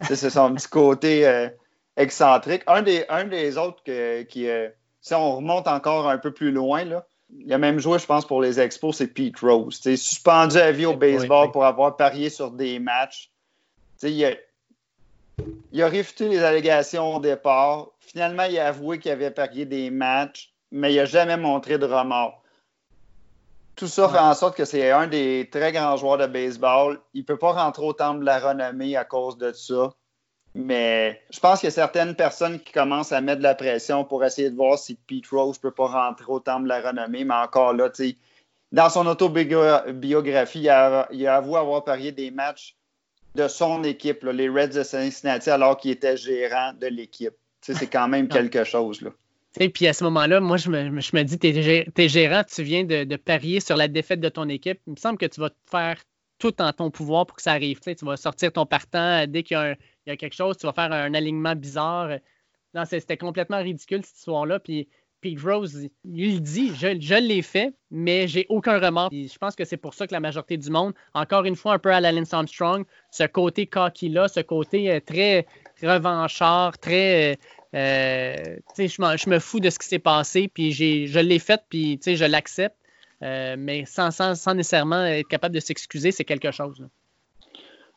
[0.00, 1.50] c'est son petit côté
[1.96, 2.62] excentrique.
[2.66, 3.82] Un des, un des autres
[4.24, 4.68] qui, euh,
[5.00, 7.06] si on remonte encore un peu plus loin, là,
[7.38, 9.80] il a même joué, je pense, pour les Expos, c'est Pete Rose.
[9.80, 13.30] Suspendu à vie au baseball pour avoir parié sur des matchs.
[14.02, 14.32] Il a,
[15.74, 17.88] il a réfuté les allégations au départ.
[17.98, 21.84] Finalement, il a avoué qu'il avait parié des matchs, mais il n'a jamais montré de
[21.84, 22.40] remords.
[23.74, 27.00] Tout ça fait en sorte que c'est un des très grands joueurs de baseball.
[27.12, 29.92] Il ne peut pas rentrer au temple de la renommée à cause de ça.
[30.54, 34.04] Mais je pense qu'il y a certaines personnes qui commencent à mettre de la pression
[34.04, 36.80] pour essayer de voir si Pete Rose ne peut pas rentrer au temple de la
[36.80, 37.24] renommée.
[37.24, 37.90] Mais encore là,
[38.70, 42.76] dans son autobiographie, il a, il a avoué avoir parié des matchs
[43.34, 47.34] de son équipe, les Reds de Cincinnati, alors qu'il était gérant de l'équipe.
[47.60, 48.34] C'est quand même ah.
[48.34, 49.00] quelque chose.
[49.00, 49.10] Là.
[49.72, 52.84] Puis à ce moment-là, moi, je me, je me dis, tu es, gérant, tu viens
[52.84, 54.80] de, de, parier sur la défaite de ton équipe.
[54.86, 55.96] Il me semble que tu vas te faire
[56.38, 57.80] tout en ton pouvoir pour que ça arrive.
[57.80, 61.14] Tu, vas sortir ton partant dès qu'il y, a quelque chose, tu vas faire un
[61.14, 62.18] alignement bizarre.
[62.74, 64.58] Non, c'était complètement ridicule cette histoire-là.
[64.58, 64.88] Puis
[65.24, 65.38] Pete
[66.04, 69.08] il dit je, l'ai fait, mais j'ai aucun remords.
[69.10, 71.78] je pense que c'est pour ça que la majorité du monde, encore une fois, un
[71.78, 75.46] peu à la Armstrong, ce côté cocky-là, ce côté euh, très
[75.82, 77.32] revanchard, très.
[77.32, 77.36] Euh,
[77.74, 82.24] euh, je, me fous de ce qui s'est passé, puis je l'ai fait, puis je
[82.26, 82.76] l'accepte.
[83.22, 84.10] Mais sans,
[84.54, 86.86] nécessairement être capable de s'excuser, c'est quelque chose.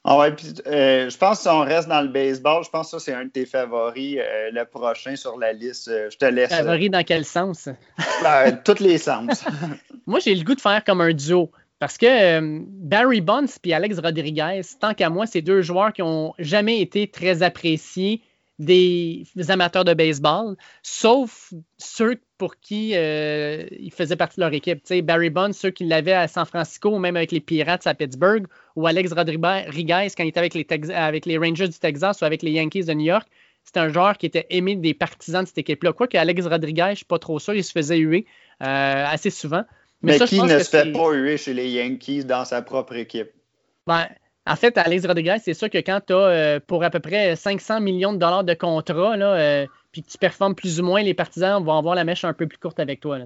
[0.10, 2.91] Ah ouais, puis euh, je pense que si on reste dans le baseball, je pense
[2.91, 5.89] que ça, c'est un de tes favoris, euh, le prochain sur la liste.
[5.89, 6.50] je te laisse.
[6.50, 7.67] Favori dans quel sens?
[8.24, 9.43] Ben, tous les sens.
[10.08, 11.52] moi, j'ai le goût de faire comme un duo.
[11.80, 16.34] Parce que Barry Bonds et Alex Rodriguez, tant qu'à moi, c'est deux joueurs qui n'ont
[16.39, 18.22] jamais été très appréciés
[18.60, 24.82] des amateurs de baseball, sauf ceux pour qui euh, il faisait partie de leur équipe.
[25.04, 28.48] Barry Bonds, ceux qui l'avaient à San Francisco, ou même avec les Pirates à Pittsburgh,
[28.76, 32.41] ou Alex Rodriguez quand il était avec les, avec les Rangers du Texas ou avec
[32.41, 33.28] les Yankees de New York.
[33.63, 35.91] C'était un joueur qui était aimé des partisans de cette équipe-là.
[35.93, 38.26] Quoique Alex Rodriguez, je ne suis pas trop sûr, il se faisait huer
[38.63, 39.63] euh, assez souvent.
[40.02, 43.32] Mais, qui ne se fait pas huer chez les Yankees dans sa propre équipe?
[43.86, 44.08] Ben,
[44.48, 47.36] en fait, Alex Rodriguez, c'est sûr que quand tu as euh, pour à peu près
[47.36, 51.02] 500 millions de dollars de contrat, là, euh, puis que tu performes plus ou moins,
[51.02, 53.18] les partisans vont avoir la mèche un peu plus courte avec toi.
[53.20, 53.26] Là,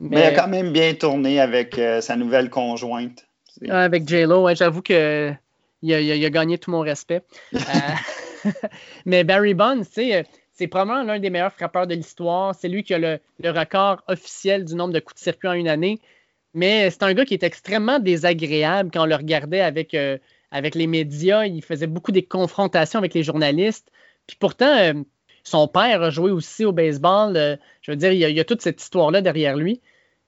[0.00, 3.26] Mais, il a quand même bien tourné avec euh, sa nouvelle conjointe.
[3.68, 5.32] Avec J-Lo, ouais, j'avoue que
[5.82, 7.22] il a, gagné tout mon respect.
[9.06, 12.54] mais Barry Bonds, c'est probablement l'un des meilleurs frappeurs de l'histoire.
[12.54, 15.52] C'est lui qui a le, le, record officiel du nombre de coups de circuit en
[15.52, 16.00] une année.
[16.54, 19.94] Mais c'est un gars qui est extrêmement désagréable quand on le regardait avec
[20.50, 23.90] avec les médias, il faisait beaucoup des confrontations avec les journalistes.
[24.26, 24.94] Puis pourtant, euh,
[25.44, 27.36] son père a joué aussi au baseball.
[27.36, 29.80] Euh, je veux dire, il y, a, toute cette histoire-là derrière lui.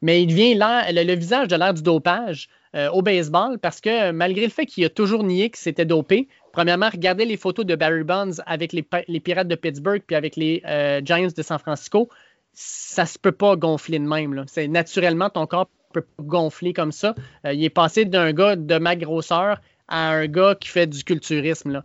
[0.02, 2.48] Mais il devient le, le visage de l'ère du dopage.
[2.92, 6.88] au baseball parce que malgré le fait qu'il a toujours nié que c'était dopé, premièrement,
[6.88, 8.82] regardez les photos de Barry Bonds avec les,
[9.20, 10.62] Pirates de Pittsburgh puis avec les
[11.04, 12.08] Giants de San Francisco,
[12.54, 14.44] ça se peut pas gonfler de même.
[14.46, 17.16] C'est naturellement ton corps peut gonfler comme ça.
[17.44, 21.82] il est passé d'un gars de ma grosseur à un gars qui fait du culturisme.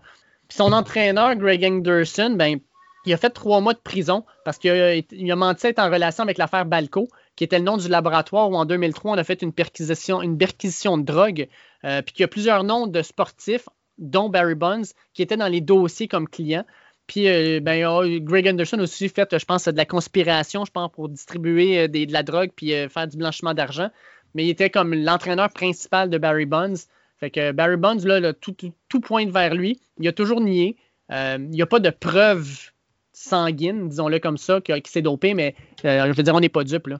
[0.50, 2.60] son entraîneur, Greg Anderson, ben,
[3.06, 6.38] il a fait trois mois de prison parce qu'il a, menti être en relation avec
[6.38, 9.54] l'affaire Balco, qui était le nom du laboratoire où en 2003, on a fait une
[9.54, 11.48] perquisition, une perquisition de drogue,
[11.84, 15.48] euh, puis qu'il y a plusieurs noms de sportifs, dont Barry Bonds, qui étaient dans
[15.48, 16.66] les dossiers comme clients.
[17.08, 20.92] Puis euh, ben, Greg Anderson a aussi fait, je pense, de la conspiration, je pense,
[20.92, 23.90] pour distribuer euh, de la drogue puis faire du blanchiment d'argent.
[24.34, 26.76] Mais il était comme l'entraîneur principal de Barry Bonds.
[27.20, 29.80] Fait que Barry Bonds, là, tout, pointe vers lui.
[30.00, 30.76] Il a toujours nié.
[31.10, 32.72] il n'y a pas de preuves
[33.16, 36.64] sanguine, disons-le comme ça, qui, s'est dopé, mais euh, je veux dire, on n'est pas
[36.64, 36.88] dupe.
[36.88, 36.98] Là.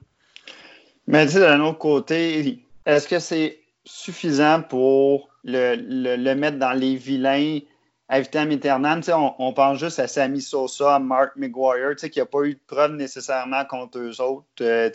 [1.06, 7.60] Mais d'un autre côté, est-ce que c'est suffisant pour le, mettre dans les vilains
[8.08, 9.00] à vitam aeternam?
[9.08, 12.60] On, on pense juste à Sammy Sosa, à Mark McGuire, qui n'a pas eu de
[12.66, 14.90] preuve nécessairement contre eux autres, euh,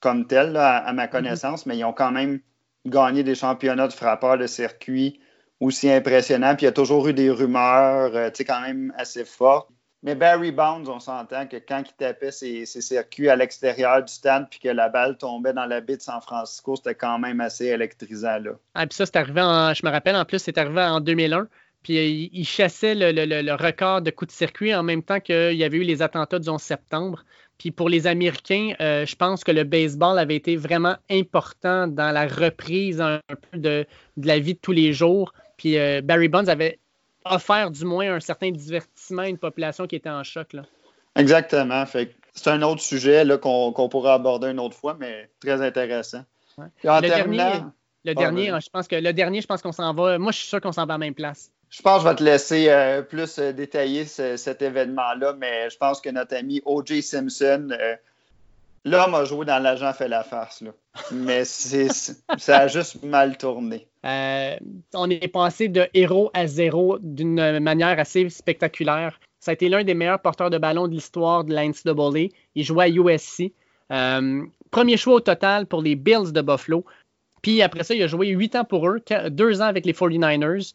[0.00, 1.10] comme tel, à, ma mm-hmm.
[1.10, 2.40] connaissance, mais ils ont quand même
[2.86, 5.20] gagné des championnats de frappeurs de circuit
[5.60, 6.54] aussi impressionnants.
[6.54, 9.68] Puis il y a toujours eu des rumeurs, euh, quand même assez fortes.
[10.02, 14.48] Mais Barry Bonds, on s'entend que quand il tapait ses, circuits à l'extérieur du stade
[14.50, 17.66] puis que la balle tombait dans la baie de San Francisco, c'était quand même assez
[17.66, 18.38] électrisant.
[18.38, 18.50] Là.
[18.74, 21.48] Ah, puis ça, c'est arrivé en, je me rappelle, en plus, c'est arrivé en 2001.
[21.82, 25.64] Puis euh, il, chassait le, record de coups de circuit en même temps qu'il y
[25.64, 27.24] avait eu les attentats du 11 septembre.
[27.58, 32.10] Puis pour les Américains, euh, je pense que le baseball avait été vraiment important dans
[32.12, 33.86] la reprise un, peu de,
[34.16, 35.32] la vie de tous les jours.
[35.56, 36.78] Puis euh, Barry Bonds avait
[37.24, 40.52] offert du moins un certain divertissement à une population qui était en choc.
[40.52, 40.62] Là.
[41.16, 41.84] Exactement.
[41.86, 46.24] c'est un autre sujet qu'on, pourra aborder une autre fois, mais très intéressant.
[46.58, 47.60] le dernier,
[48.04, 50.18] le ah, dernier je pense que le dernier, je pense qu'on s'en va.
[50.18, 51.50] Moi, je suis sûr qu'on s'en va à la même place.
[51.76, 55.76] Je pense que je vais te laisser euh, plus euh, détailler cet événement-là, mais je
[55.76, 57.02] pense que notre ami O.J.
[57.02, 57.96] Simpson, euh,
[58.84, 60.62] l'homme a joué dans l'agent fait la farce.
[61.10, 63.88] Mais ça a juste mal tourné.
[64.06, 64.56] Euh,
[64.94, 69.18] on est passé de héros à zéro d'une manière assez spectaculaire.
[69.40, 72.28] Ça a été l'un des meilleurs porteurs de ballon de l'histoire de la NCAA.
[72.54, 73.52] Il jouait à USC.
[74.70, 76.84] Premier choix au total pour les Bills de Buffalo.
[77.42, 80.72] Puis après ça, il a joué huit ans pour eux, deux ans avec les 49ers.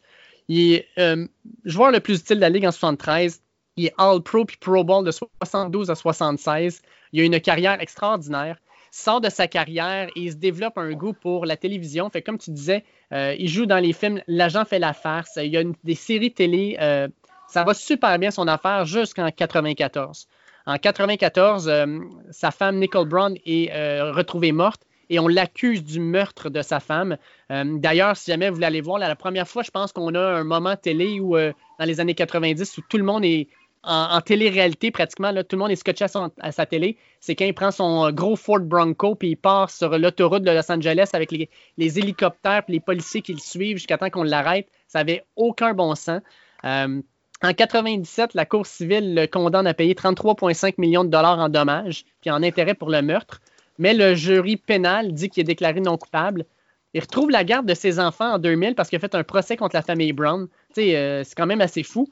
[0.48, 1.26] Il est euh,
[1.64, 3.40] joueur le plus utile de la Ligue en 73.
[3.76, 6.82] Il est All-Pro puis Pro Bowl de 72 à 76.
[7.12, 8.56] Il a une carrière extraordinaire
[8.90, 12.10] sort de sa carrière et il se développe un goût pour la télévision.
[12.24, 15.32] Comme tu disais, euh, il joue dans les films L'agent fait la farce.
[15.36, 16.76] Il y a des séries télé.
[16.80, 17.08] Euh,
[17.48, 20.26] ça va super bien son affaire jusqu'en 94.
[20.66, 21.98] En 94, euh,
[22.30, 27.18] sa femme Nicole Brown est retrouvée morte et on l'accuse du meurtre de sa femme.
[27.50, 30.44] D'ailleurs, si jamais vous voulez aller voir, la première fois, je pense qu'on a un
[30.44, 33.48] moment télé où, dans les années 90 où tout le monde est
[33.82, 36.04] en, télé-réalité, pratiquement, tout le monde est scotché
[36.38, 36.98] à, sa télé.
[37.20, 40.50] C'est quand il prend son euh, gros Ford Bronco puis il part sur l'autoroute de
[40.50, 44.68] Los Angeles avec les, hélicoptères et les policiers qui le suivent jusqu'à temps qu'on l'arrête.
[44.86, 46.20] Ça n'avait aucun bon sens.
[46.64, 47.00] Euh,
[47.42, 52.04] en 97, la Cour civile le condamne à payer 33,5 millions de dollars en dommages
[52.20, 53.40] puis en intérêt pour le meurtre.
[53.80, 56.44] Mais le jury pénal dit qu'il est déclaré non coupable.
[56.92, 59.56] Il retrouve la garde de ses enfants en 2000 parce qu'il a fait un procès
[59.56, 60.48] contre la famille Brown.
[60.76, 62.06] Euh, c'est quand même assez fou.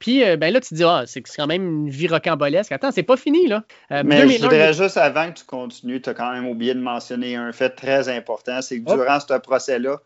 [0.00, 2.72] Puis euh, ben là, tu te dis, ah, c'est quand même une vie rocambolesque.
[2.72, 3.62] Attends, c'est pas fini, là.
[3.92, 6.80] Euh, Mais je voudrais juste, avant que tu continues, tu as quand même oublié de
[6.80, 10.00] mentionner un fait très important, c'est que durant ce procès-là,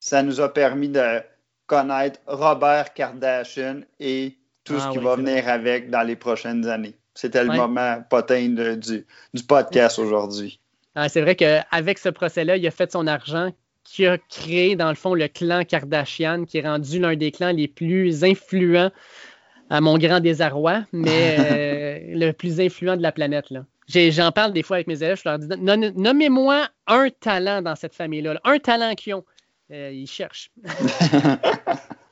[0.00, 1.20] ça nous a permis de
[1.66, 6.94] connaître Robert Kardashian et tout ce ah qui va venir avec dans les prochaines années.
[7.14, 10.60] C'était le moment potin du, du, podcast aujourd'hui.
[10.94, 13.52] Ah, c'est vrai qu'avec ce procès-là, il a fait son argent
[13.84, 17.52] qui a créé, dans le fond, le clan Kardashian, qui est rendu l'un des clans
[17.52, 18.90] les plus influents
[19.70, 21.36] à mon grand désarroi, mais
[22.14, 23.50] euh, le plus influent de la planète.
[23.50, 23.64] Là.
[23.88, 25.48] J'en parle des fois avec mes élèves, je leur dis
[25.96, 29.24] nommez-moi un talent dans cette famille-là, un talent qu'ils ont.
[29.70, 30.50] Euh, ils cherchent.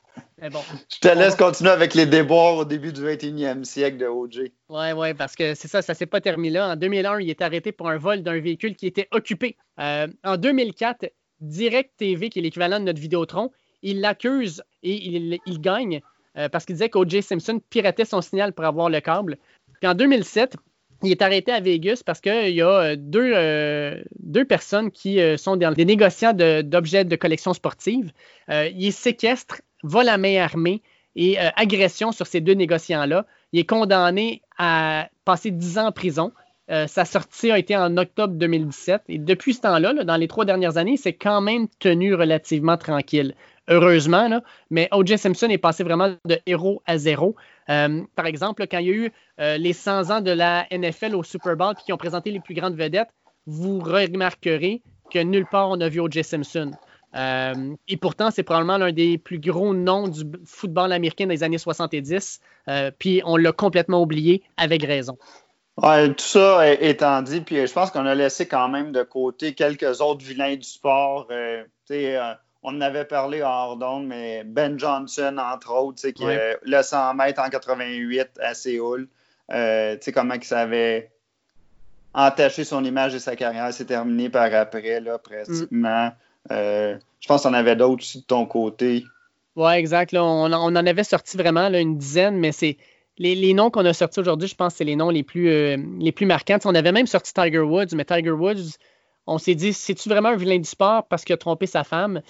[0.49, 4.51] bon, je te laisse continuer avec les déboires au début du 21e siècle de OJ.
[4.69, 6.73] Oui, oui, parce que c'est ça, ça ne s'est pas terminé là.
[6.73, 9.57] En 2001, il est arrêté pour un vol d'un véhicule qui était occupé.
[9.79, 13.51] Euh, en 2004, Direct TV, qui est l'équivalent de notre Vidéotron,
[13.81, 16.01] il l'accuse et il, il gagne
[16.37, 17.21] euh, parce qu'il disait qu'O.J.
[17.21, 19.37] Simpson piratait son signal pour avoir le câble.
[19.79, 20.55] Puis en 2007,
[21.03, 25.19] il est arrêté à Vegas parce qu'il y a euh, deux, euh, deux personnes qui
[25.37, 28.11] sont des, négociants d'objets de, collection sportive.
[28.49, 30.81] il séquestre, vole à main armée
[31.15, 33.25] et agression sur ces deux négociants-là.
[33.51, 36.31] Il est condamné à passer 10 ans en prison.
[36.87, 39.03] sa sortie a été en octobre 2017.
[39.09, 43.35] Et depuis ce temps-là, dans les trois dernières années, c'est quand même tenu relativement tranquille.
[43.69, 45.17] Heureusement, mais O.J.
[45.17, 47.35] Simpson est passé vraiment de héros à zéro.
[47.67, 51.55] par exemple, quand il y a eu les 100 ans de la NFL au Super
[51.55, 53.09] Bowl qui ont présenté les plus grandes vedettes,
[53.45, 54.81] vous remarquerez
[55.11, 56.23] que nulle part on a vu O.J.
[56.23, 56.71] Simpson.
[57.15, 61.57] Euh, et pourtant, c'est probablement l'un des plus gros noms du football américain des années
[61.57, 62.39] 70.
[62.67, 65.17] Euh, puis on l'a complètement oublié avec raison.
[65.81, 69.53] Ouais, tout ça étant dit, puis je pense qu'on a laissé quand même de côté
[69.53, 71.27] quelques autres vilains du sport.
[71.31, 71.63] Euh,
[72.61, 77.15] on en avait parlé hors d'onde, mais Ben Johnson, entre autres, qui a le 100
[77.15, 79.07] mètres en 88 à Séoul.
[79.49, 81.11] comment il s'avait
[82.13, 86.11] entaché son image et sa carrière s'est terminée par après, là, pratiquement.
[86.51, 89.05] Euh, je pense qu'on avait d'autres aussi de ton côté.
[89.55, 90.13] Oui, exact.
[90.15, 92.77] on, en avait sorti vraiment une dizaine, mais c'est
[93.17, 95.77] les, noms qu'on a sortis aujourd'hui, je pense que c'est les noms les plus, euh,
[95.99, 96.57] les plus marquants.
[96.65, 98.77] on avait même sorti Tiger Woods, mais Tiger Woods,
[99.27, 102.21] on s'est dit, c'est-tu vraiment un vilain du sport parce qu'il a trompé sa femme?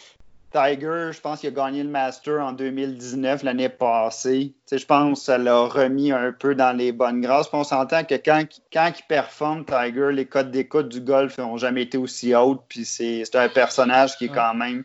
[0.53, 4.53] Tiger, je pense qu'il a gagné le Master en 2019, l'année passée.
[4.71, 7.49] je pense que ça l'a remis un peu dans les bonnes grâces.
[7.53, 11.97] on s'entend que quand, il performe, Tiger, les codes d'écoute du golf n'ont jamais été
[11.97, 12.63] aussi hautes.
[12.69, 14.83] Puis c'est un personnage qui est quand même.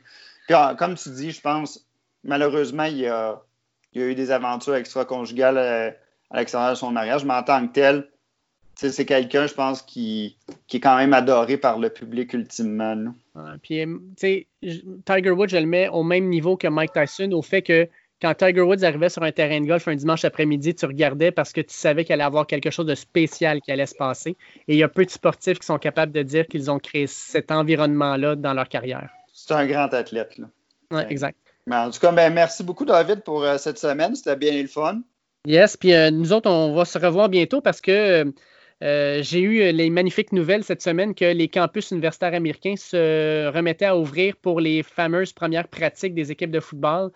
[0.79, 1.87] comme tu dis, je pense,
[2.25, 3.39] malheureusement, il y a,
[3.95, 5.91] eu des aventures extra-conjugales euh,
[6.31, 8.09] à, l'extérieur de son mariage, mais en tant que tel,
[8.79, 10.37] c'est quelqu'un, je pense, qui,
[10.69, 13.13] qui, est quand même adoré par le public ultimement.
[13.63, 13.85] puis,
[14.61, 17.89] Tiger Woods, je le mets au même niveau que Mike Tyson, au fait que
[18.21, 21.53] quand Tiger Woods arrivait sur un terrain de golf un dimanche après-midi, tu regardais parce
[21.53, 24.37] que tu savais qu'il allait avoir quelque chose de spécial qui allait se passer.
[24.67, 27.07] Et il y a peu de sportifs qui sont capables de dire qu'ils ont créé
[27.07, 29.11] cet environnement-là dans leur carrière.
[29.33, 30.41] C'est un grand athlète.
[30.91, 31.37] Oui, exact.
[31.71, 34.17] en tout cas, ben, merci beaucoup, David, pour euh, cette semaine.
[34.17, 35.01] C'était bien le fun.
[35.47, 38.25] Yes, puis euh, nous autres, on va se revoir bientôt parce que euh,
[38.83, 43.49] euh, j'ai eu euh, les magnifiques nouvelles cette semaine que les campus universitaires américains se
[43.53, 47.11] remettaient à ouvrir pour les fameuses premières pratiques des équipes de football.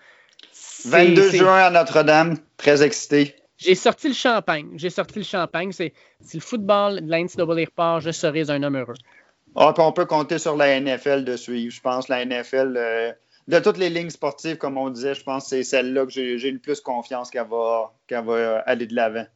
[0.84, 3.36] 22 juin à Notre-Dame, très excité.
[3.58, 4.70] J'ai sorti le champagne.
[4.74, 5.70] J'ai sorti le champagne.
[5.70, 8.94] C'est si le football de la NCAA repart, je serai un homme heureux.
[9.54, 11.72] Ah, on peut compter sur la NFL de suivre.
[11.72, 13.12] Je pense la NFL, euh,
[13.46, 16.50] de toutes les lignes sportives, comme on disait, je pense que c'est celle-là que j'ai
[16.50, 19.26] le plus confiance qu'elle va, va aller de l'avant.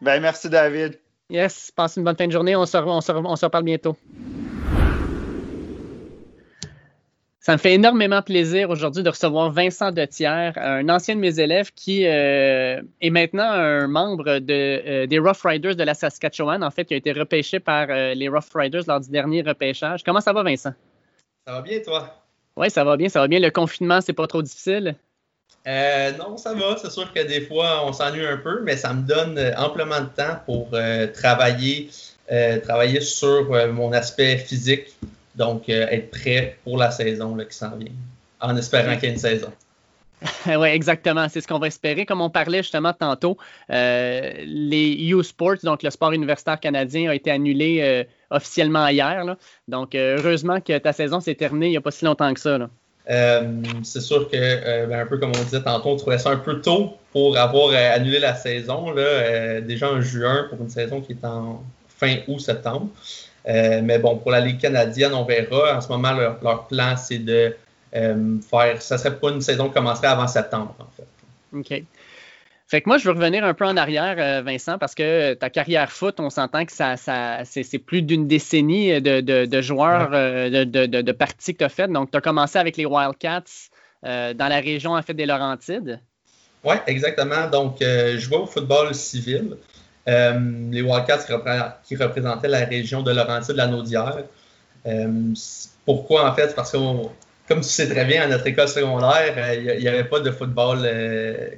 [0.00, 0.98] Ben, merci, David.
[1.32, 2.54] Yes, passe une bonne fin de journée.
[2.54, 3.96] On se, on se, reparle bientôt.
[7.40, 11.72] Ça me fait énormément plaisir aujourd'hui de recevoir Vincent Detière, un ancien de mes élèves
[11.74, 14.52] qui euh, est maintenant un membre de,
[14.86, 18.12] euh, des Rough Riders de la Saskatchewan, en fait, qui a été repêché par euh,
[18.12, 20.04] les Rough Riders lors du dernier repêchage.
[20.04, 20.74] Comment ça va, Vincent?
[21.46, 22.14] Ça va bien, toi?
[22.56, 23.40] Oui, ça va bien, ça va bien.
[23.40, 24.96] Le confinement, c'est pas trop difficile?
[25.66, 26.76] Euh, non, ça va.
[26.80, 30.00] C'est sûr que des fois, on s'ennuie un peu, mais ça me donne euh, amplement
[30.00, 31.90] de temps pour euh, travailler,
[32.64, 34.94] travailler sur mon aspect physique.
[35.34, 37.92] Donc, être prêt pour la saison qui s'en vient,
[38.40, 39.52] en espérant qu'il y ait une saison.
[40.46, 41.28] oui, exactement.
[41.28, 42.06] C'est ce qu'on va espérer.
[42.06, 43.36] Comme on parlait justement tantôt,
[43.68, 49.36] les U Sports, donc le sport universitaire canadien, a été annulé officiellement hier.
[49.68, 52.58] Donc, heureusement que ta saison s'est terminée il n'y a pas si longtemps que ça.
[53.06, 56.36] C'est sûr que, euh, ben, un peu comme on disait tantôt, on trouvait ça un
[56.36, 58.94] peu tôt pour avoir euh, annulé la saison,
[59.62, 62.88] déjà en juin pour une saison qui est en fin août-septembre.
[63.46, 65.76] mais bon, pour la Ligue canadienne, on verra.
[65.76, 67.56] En ce moment, leur, plan, c'est de
[67.92, 68.80] faire.
[68.80, 71.06] Ça serait pas une saison qui commencerait avant septembre, en fait.
[71.54, 71.84] OK.
[72.72, 75.50] Fait que moi, je veux revenir un peu en arrière, euh, Vincent, parce que ta
[75.50, 76.96] carrière foot, on s'entend que ça,
[77.44, 81.92] c'est plus d'une décennie de, joueurs, euh, de, parties que tu as faites.
[81.92, 83.68] Donc, tu as commencé avec les Wildcats
[84.06, 86.00] euh, dans la région en fait, des Laurentides.
[86.64, 87.46] Oui, exactement.
[87.50, 89.58] Donc, je jouais au football civil.
[90.06, 91.26] les Wildcats
[91.84, 94.16] qui, représentaient la région de Laurentides, la Naudière.
[95.84, 96.54] pourquoi, en fait?
[96.56, 96.78] Parce que,
[97.46, 100.88] comme tu sais très bien, à notre école secondaire, il n'y avait pas de football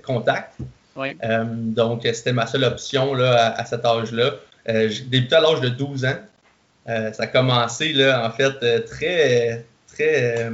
[0.04, 0.54] contact.
[0.96, 4.34] Euh, donc, c'était ma seule option là, à, cet âge-là.
[4.68, 6.18] Euh, j'ai débuté à l'âge de 12 ans.
[6.88, 10.50] Euh, ça a commencé, là, en fait, très, très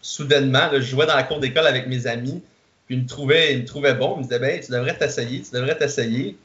[0.00, 0.68] soudainement.
[0.72, 2.42] je jouais dans la cour d'école avec mes amis.
[2.86, 4.16] Puis ils me trouvaient, ils me trouvaient bon.
[4.16, 6.36] Ils me disaient, ben, tu devrais t'essayer, tu devrais t'essayer.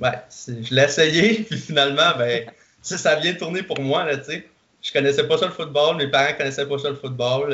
[0.00, 1.42] Ouais, je l'ai essayé.
[1.50, 2.44] Puis finalement, ben,
[2.80, 4.46] ça, ça vient tourner pour moi, là, tu sais.
[4.82, 5.96] Je connaissais pas ça le football.
[5.96, 7.52] Mes parents connaissaient pas ça le football.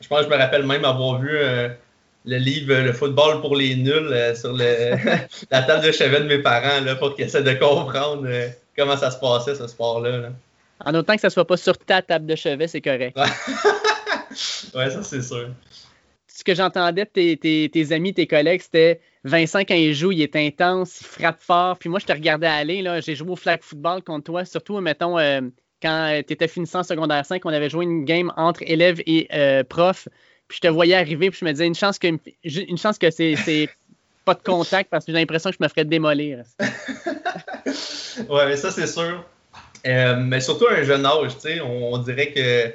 [0.00, 1.38] je pense que je me rappelle même avoir vu
[2.26, 4.52] le livre Le football pour les nuls euh, sur
[5.50, 8.96] la table de chevet de mes parents là, pour qu'ils essaient de comprendre euh, comment
[8.96, 10.30] ça se passait, ce sport-là.
[10.84, 13.16] En autant que ça ne soit pas sur ta table de chevet, c'est correct.
[13.16, 15.48] Ouais, ça, c'est sûr.
[16.26, 20.36] ce que j'entendais de tes, amis, tes collègues, c'était Vincent, quand il joue, il est
[20.36, 21.78] intense, il frappe fort.
[21.78, 22.82] Puis moi, je te regardais aller.
[22.82, 25.40] Là, j'ai joué au flag football contre toi, surtout, mettons, euh,
[25.82, 29.64] quand tu étais finissant secondaire 5, on avait joué une game entre élèves et euh,
[29.64, 30.08] profs.
[30.48, 32.08] Puis je te voyais arriver, puis je me disais, une chance que,
[32.44, 33.68] une chance que c'est
[34.26, 36.42] pas de contact parce que j'ai l'impression que je me ferais démolir.
[38.28, 39.24] ouais, mais ça, c'est sûr.
[39.86, 42.68] Euh, mais surtout à un jeune âge, tu sais, on, dirait que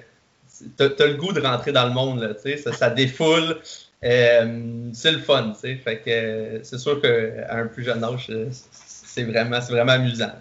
[0.77, 3.57] tu as, le goût de rentrer dans le monde, là, tu sais, ça, ça défoule.
[4.03, 5.75] Euh, c'est le fun, tu sais.
[5.75, 10.31] Fait que c'est sûr qu'à un plus jeune âge, c'est vraiment, vraiment amusant.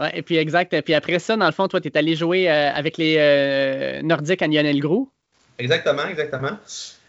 [0.00, 0.80] Ouais, et puis exact.
[0.80, 4.40] Puis après ça, dans le fond, toi, tu es allé jouer euh, avec les Nordiques
[4.40, 5.10] à Lionel Gros.
[5.58, 6.58] Exactement, exactement.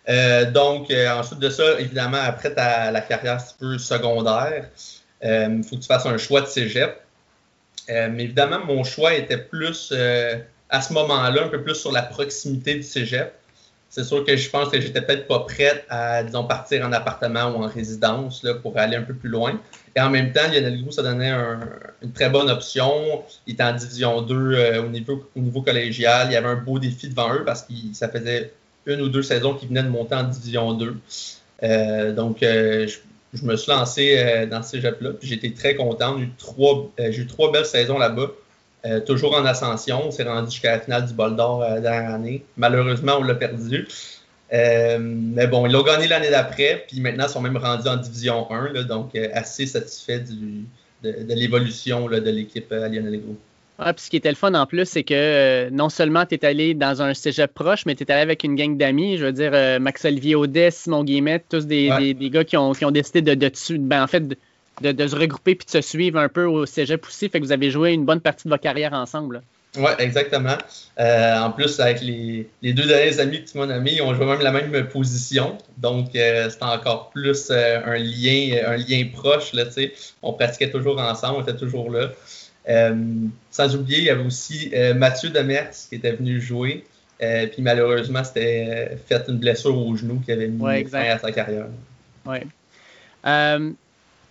[0.10, 4.70] Euh, donc, euh, ensuite de ça, évidemment, après ta, la carrière un peu secondaire,
[5.24, 7.00] il euh, faut que tu fasses un choix de cégep.
[7.88, 9.94] mais évidemment, mon choix était plus,
[10.70, 13.34] à ce moment-là, un peu plus sur la proximité du cégep.
[13.96, 17.52] C'est sûr que je pense que j'étais peut-être pas prête à, disons, partir en appartement
[17.52, 19.60] ou en résidence là, pour aller un peu plus loin.
[19.96, 21.32] Et en même temps, Lionel Gros, ça donnait
[22.02, 23.24] une très bonne option.
[23.46, 26.30] Il était en division 2 au, niveau, au niveau collégial.
[26.32, 28.52] Il y avait un beau défi devant eux parce que ça faisait
[28.86, 30.96] une ou deux saisons qui venaient de monter en Division 2.
[31.64, 32.88] Euh, donc, euh,
[33.34, 36.18] je, me suis lancé euh, dans ces jeux là été très content.
[36.18, 38.32] J'ai eu trois belles saisons là-bas.
[39.06, 40.08] Toujours en ascension.
[40.08, 42.44] On s'est rendu jusqu'à la finale du bol d'or la dernière année.
[42.58, 43.88] Malheureusement, on l'a perdu.
[44.52, 48.52] mais bon, ils l'ont gagné l'année d'après, puis maintenant, ils sont même rendus en Division
[48.52, 53.38] 1, donc assez satisfait de, de l'évolution de l'équipe à Lionel Gros.
[53.80, 56.36] Ah, puis ce qui était le fun en plus, c'est que euh, non seulement tu
[56.36, 59.18] es allé dans un cégep proche, mais tu es allé avec une gang d'amis.
[59.18, 61.90] Je veux dire, euh, Max-Olivier Audet, Simon Guillemette, tous des,
[62.32, 64.24] gars qui ont, décidé de, de, ben, en fait,
[64.82, 67.30] de, se regrouper puis de se suivre un peu au cégep aussi.
[67.30, 69.42] Fait que vous avez joué une bonne partie de votre carrière ensemble.
[69.76, 70.58] Oui, exactement.
[71.00, 74.42] Euh, en plus, avec les, deux derniers amis que tu m'as nommés, on jouait même
[74.42, 75.58] la même position.
[75.78, 79.54] Donc, c'est encore plus un, lien, un lien proche.
[79.54, 79.64] Là,
[80.22, 82.12] on pratiquait toujours ensemble, on était toujours là.
[82.70, 82.96] Euh,
[83.52, 86.86] sans oublier, il y avait aussi euh, Mathieu Demers qui était venu jouer.
[87.22, 91.32] Euh, puis malheureusement, c'était fait une blessure au genou qui avait mis fin à sa
[91.32, 91.68] carrière.
[92.26, 92.38] Oui.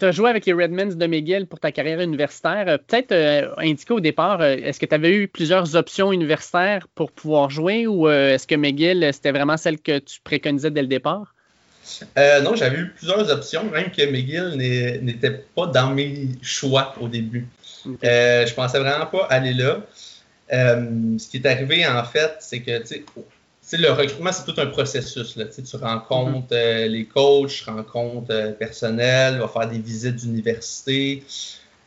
[0.02, 2.78] Tu as joué avec les Redmonds de McGill pour ta carrière universitaire.
[2.86, 3.12] Peut-être
[3.58, 8.08] indiquer au départ, est-ce que tu avais eu plusieurs options universitaires pour pouvoir jouer ou
[8.08, 11.34] est-ce que McGill, c'était vraiment celle que tu préconisais dès le départ?
[12.16, 14.56] non, j'avais eu plusieurs options, même que McGill
[15.02, 17.46] n'était pas dans mes choix au début.
[18.04, 19.80] Euh, je pensais vraiment pas aller là.
[20.52, 22.82] Euh, ce qui est arrivé, en fait, c'est que
[23.78, 25.36] le recrutement, c'est tout un processus.
[25.36, 25.44] Là.
[25.46, 26.84] Tu rencontres mm-hmm.
[26.84, 31.22] euh, les coachs, tu rencontres le personnel, vas faire des visites d'université.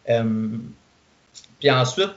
[0.06, 2.12] puis ensuite,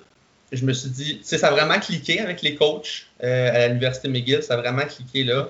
[0.51, 4.55] je me suis dit, ça a vraiment cliqué avec les coachs à l'Université McGill, ça
[4.55, 5.49] a vraiment cliqué là.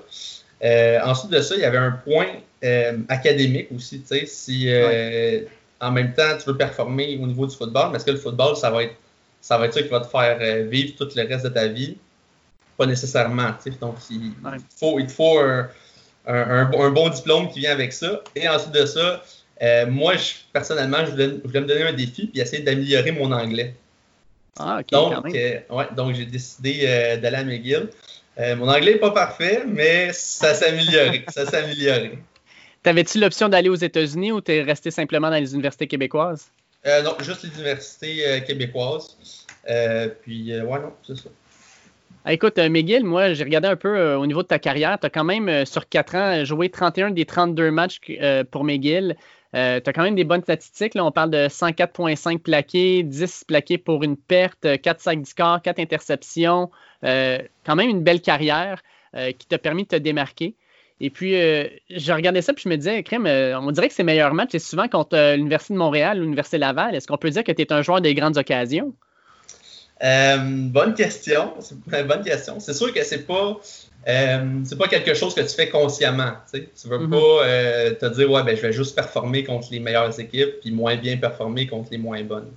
[1.05, 2.27] ensuite de ça, il y avait un point
[3.07, 4.69] académique aussi, si
[5.81, 8.55] en même temps, tu veux performer au niveau du football, mais est-ce que le football,
[8.55, 8.95] ça va être
[9.41, 11.67] ça, va être ça qui va te faire euh, vivre tout le reste de ta
[11.67, 11.97] vie?
[12.79, 13.51] Pas nécessairement.
[13.81, 14.31] Donc, il,
[14.79, 15.37] faut, il te faut
[16.25, 18.21] un, bon diplôme qui vient avec ça.
[18.35, 19.21] Et ensuite de ça,
[19.61, 20.13] euh, moi,
[20.53, 23.75] personnellement, je voulais, me donner un défi puis essayer d'améliorer mon anglais.
[24.57, 24.91] Ah, OK.
[24.91, 27.89] Donc, euh, ouais, donc j'ai décidé d'aller à McGill.
[28.37, 31.25] mon anglais n'est pas parfait, mais ça s'est amélioré.
[31.29, 32.17] ça s'est amélioré.
[32.81, 36.49] T'avais-tu l'option d'aller aux États-Unis ou t'es resté simplement dans les universités québécoises?
[36.85, 39.17] Euh, non, juste les universités euh, québécoises.
[39.69, 41.29] Euh, puis, ouais, non, c'est ça.
[42.25, 44.99] Ah, écoute, Miguel, moi, j'ai regardé un peu au niveau de ta carrière.
[44.99, 47.99] Tu as quand même, sur 4 ans, joué 31 des 32 matchs
[48.51, 49.15] pour McGill.
[49.53, 50.95] tu as quand même des bonnes statistiques.
[50.95, 51.05] Là.
[51.05, 55.79] On parle de 104,5 plaqués, 10 plaqués pour une perte, 4 sacs du score, 4
[55.79, 56.69] interceptions.
[57.01, 58.81] quand même une belle carrière
[59.13, 60.55] qui t'a permis de te démarquer.
[61.01, 63.93] Et puis, euh, j'ai regardé ça, puis je me disais, Crème, euh, on dirait que
[63.93, 66.93] ses meilleurs matchs, c'est souvent contre euh, l'Université de Montréal ou l'Université Laval.
[66.93, 68.93] Est-ce qu'on peut dire que tu es un joueur des grandes occasions?
[70.01, 71.53] Bonne question.
[71.87, 72.59] Bonne question.
[72.59, 73.59] C'est sûr que c'est pas.
[74.05, 76.33] c'est pas quelque chose que tu fais consciemment.
[76.51, 77.99] Tu ne veux mm-hmm.
[77.99, 80.95] pas te dire ouais ben je vais juste performer contre les meilleures équipes puis moins
[80.95, 82.51] bien performer contre les moins bonnes.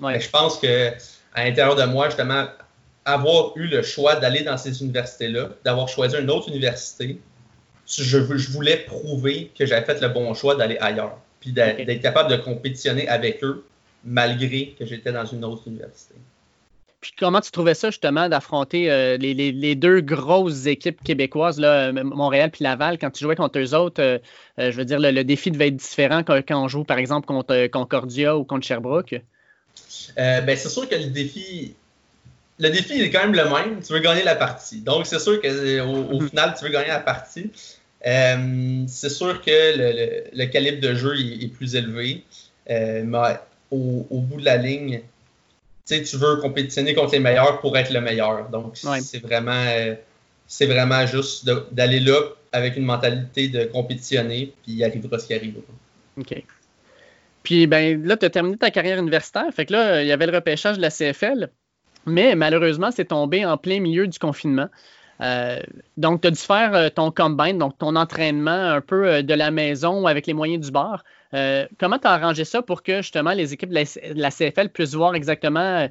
[0.00, 0.90] je pense que
[1.32, 2.46] à l'intérieur de moi justement
[3.04, 7.18] avoir eu le choix d'aller dans ces universités-là, d'avoir choisi une autre université,
[7.86, 8.18] je,
[8.52, 13.08] voulais prouver que j'avais fait le bon choix d'aller ailleurs, puis d'être capable de compétitionner
[13.08, 13.64] avec eux,
[14.04, 16.14] malgré que j'étais dans une autre université.
[17.00, 22.50] Puis comment tu trouvais ça justement d'affronter euh, les, deux grosses équipes québécoises, là, Montréal
[22.50, 24.18] puis Laval, quand tu jouais contre eux autres, euh,
[24.58, 27.68] euh, je veux dire, le, défi devait être différent quand, on joue par exemple contre
[27.68, 29.22] Concordia ou contre Sherbrooke?
[30.16, 31.74] ben, c'est sûr que le défi,
[32.58, 33.82] le défi est quand même le même.
[33.82, 34.82] Tu veux gagner la partie.
[34.82, 36.28] Donc, c'est sûr qu'au au mhm.
[36.28, 37.50] final, tu veux gagner la partie.
[38.02, 42.24] c'est sûr que le, calibre de jeu est, plus élevé,
[42.68, 43.38] mais
[43.70, 45.00] au, bout de la ligne,
[45.98, 48.48] tu veux compétitionner contre les meilleurs pour être le meilleur.
[48.50, 49.64] Donc, c'est vraiment,
[50.46, 52.20] c'est vraiment juste d'aller là
[52.52, 55.62] avec une mentalité de compétitionner, puis il arrivera ce qui arrivera.
[56.18, 56.42] OK.
[57.42, 59.46] Puis ben là, tu as terminé ta carrière universitaire.
[59.54, 61.50] Fait que là, il y avait le repêchage de la CFL.
[62.06, 64.68] Mais malheureusement, c'est tombé en plein milieu du confinement.
[65.20, 65.60] Euh,
[65.96, 69.34] donc, tu as dû faire euh, ton combine, donc ton entraînement un peu euh, de
[69.34, 70.72] la maison avec les moyens du
[71.32, 71.66] bord.
[71.78, 75.14] comment tu as arrangé ça pour que justement les équipes de la, CFL puissent voir
[75.14, 75.88] exactement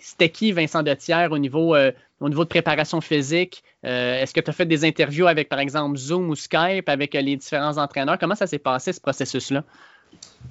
[0.00, 1.76] c'était qui Vincent Dethier au niveau,
[2.20, 3.62] au niveau de préparation physique?
[3.82, 7.36] Est-ce que tu as fait des interviews avec, par exemple, Zoom ou Skype avec les
[7.36, 8.18] différents entraîneurs?
[8.18, 9.64] Comment ça s'est passé, ce processus-là?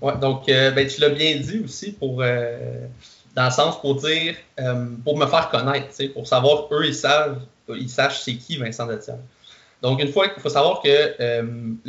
[0.02, 2.24] Oui, donc ben, tu l'as bien dit aussi pour
[3.36, 7.42] dans le sens pour dire, euh, pour me faire connaître, pour savoir, eux, ils savent,
[7.70, 9.22] ils sachent c'est qui Vincent Detienne.
[9.82, 11.44] Donc, une fois, il faut savoir que euh,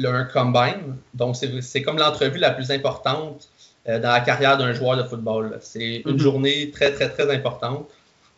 [0.04, 3.48] un combine, donc c'est comme l'entrevue la plus importante
[3.88, 5.58] euh, dans la carrière d'un joueur de football.
[5.60, 6.18] C'est une mhm.
[6.18, 7.88] journée très, très, très importante.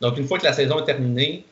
[0.01, 1.45] Donc, une fois que la saison est terminée,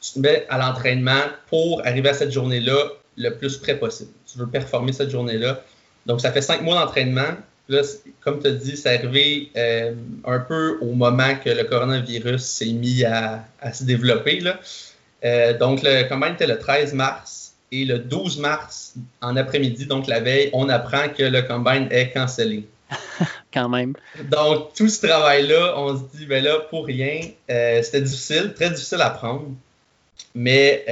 [0.00, 4.10] tu te mets à l'entraînement pour arriver à cette journée-là le plus près possible.
[4.26, 5.62] Tu veux performer cette journée-là.
[6.06, 7.36] Donc, ça fait cinq mois d'entraînement.
[7.68, 7.82] Là,
[8.20, 12.72] comme tu as dit, c'est arrivé euh, un peu au moment que le coronavirus s'est
[12.72, 14.42] mis à, se développer.
[14.46, 14.52] Euh,
[15.22, 20.20] donc, le combine était le 13 mars et le 12 mars, en après-midi, donc la
[20.20, 22.66] veille, on apprend que le combine est cancellé.
[23.52, 23.94] Quand même.
[24.30, 28.70] Donc, tout ce travail-là, on se dit, ben là, pour rien, euh, c'était difficile, très
[28.70, 29.48] difficile à prendre.
[30.34, 30.84] Mais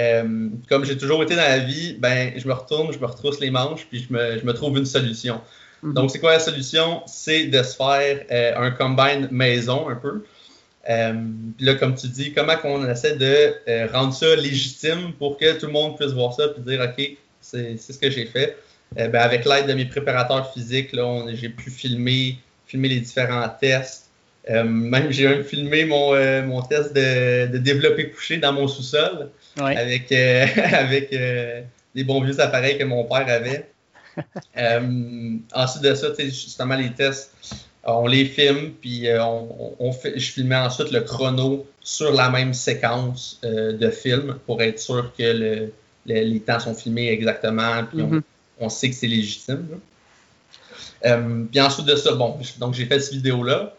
[0.68, 3.50] comme j'ai toujours été dans la vie, ben, je me retourne, je me retrousse les
[3.50, 5.40] manches, puis je me, je me trouve une solution.
[5.82, 5.94] Mhm.
[5.94, 7.02] Donc, c'est quoi la solution?
[7.06, 10.24] C'est de se faire euh, un combine maison un peu.
[10.88, 11.12] Euh,
[11.56, 15.58] puis là, comme tu dis, comment on essaie de euh, rendre ça légitime pour que
[15.58, 18.56] tout le monde puisse voir ça et dire OK, c'est ce que j'ai fait.
[18.94, 20.96] Ben, avec l'aide de mes préparateurs physiques,
[21.34, 24.10] j'ai pu filmer, filmer les différents tests.
[24.48, 26.14] même j'ai même filmé mon,
[26.44, 31.10] mon test de, de développer couché dans mon sous-sol avec, avec
[31.96, 33.68] les bons vieux appareils que mon père avait.
[34.56, 37.56] Euh, ensuite de ça, justement, les tests, euh,
[37.86, 42.52] on les filme, puis euh, on, fait, je filmais ensuite le chrono sur la même
[42.52, 45.70] séquence de film pour être sûr que
[46.06, 48.70] les temps sont filmés exactement, puis on, mm-hmm.
[48.70, 49.66] sait que c'est légitime.
[51.02, 53.72] puis ensuite de ça, bon, donc j'ai fait cette vidéo-là.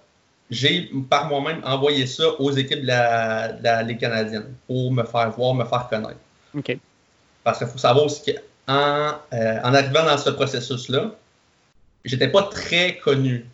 [0.49, 5.53] J'ai par moi-même envoyé ça aux équipes de la, Ligue canadienne pour me faire voir,
[5.53, 6.19] me faire connaître.
[6.55, 6.77] OK.
[7.43, 8.37] Parce qu'il faut savoir aussi que
[8.67, 11.15] en, euh, en arrivant dans ce processus-là,
[12.05, 13.45] j'étais pas très connu.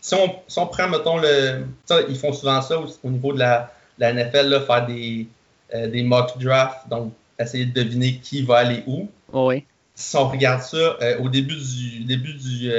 [0.00, 1.66] Si on, si on, prend, mettons, le.
[2.08, 5.26] ils font souvent ça au, niveau de la, la NFL, là, faire des,
[5.74, 9.08] euh, des mock drafts, donc essayer de deviner qui va aller où.
[9.32, 9.64] oui.
[9.94, 12.70] Si on regarde ça, euh, au début du, début du,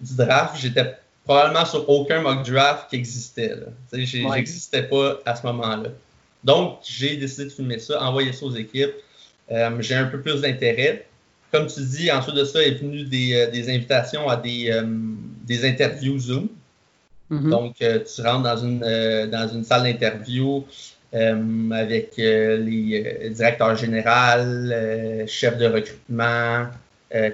[0.00, 0.96] du draft, j'étais
[1.26, 3.54] probablement sur aucun mock draft qui existait.
[3.92, 5.90] J'existais pas à ce moment-là.
[6.44, 8.94] Donc, j'ai décidé de filmer ça, envoyer ça aux équipes.
[9.50, 11.06] Euh, j'ai un peu plus d'intérêt.
[11.52, 14.84] Comme tu dis, ensuite de ça est venu des, euh, invitations à des, euh,
[15.44, 16.48] des interviews Zoom.
[17.30, 17.50] Mm-hmm.
[17.50, 18.80] Donc, tu rentres dans une,
[19.30, 20.64] dans une salle d'interview
[21.12, 26.66] avec les directeurs généraux, chefs de recrutement,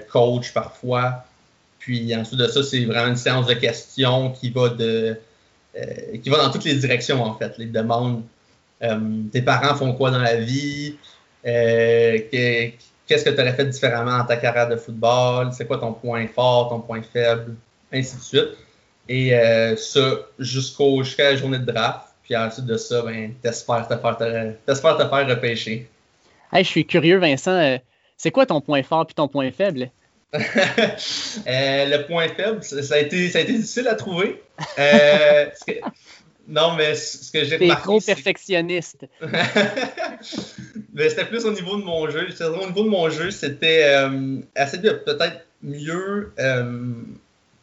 [0.09, 1.25] coach parfois.
[1.77, 5.15] Puis ensuite de ça, c'est vraiment une séance de questions qui va de
[6.23, 7.55] qui va dans toutes les directions en fait.
[7.59, 8.23] Les demandes
[9.31, 10.95] tes parents font quoi dans la vie?
[11.45, 12.19] Euh,
[13.07, 15.51] qu'est-ce que tu aurais fait différemment dans ta carrière de football?
[15.53, 17.55] C'est quoi ton point fort, ton point faible,
[17.91, 18.49] ainsi de suite.
[19.09, 22.07] Et euh, ça jusqu'au, jusqu'à la journée de draft.
[22.23, 25.89] Puis ensuite de ça, ben, t'espères te faire, te, faire repêcher.
[26.53, 27.51] Hey, je suis curieux, Vincent.
[27.51, 27.77] Euh,
[28.15, 29.89] c'est quoi ton point fort puis ton point faible?
[30.33, 34.41] le point faible, ça a, été, ça a été difficile à trouver.
[34.79, 35.45] Euh,
[36.47, 37.83] non, mais ce que j'ai remarqué.
[37.83, 39.05] trop perfectionniste.
[40.93, 42.27] mais c'était plus au niveau de mon jeu.
[42.41, 46.93] Au niveau de mon jeu, c'était euh, assez de peut-être mieux, euh,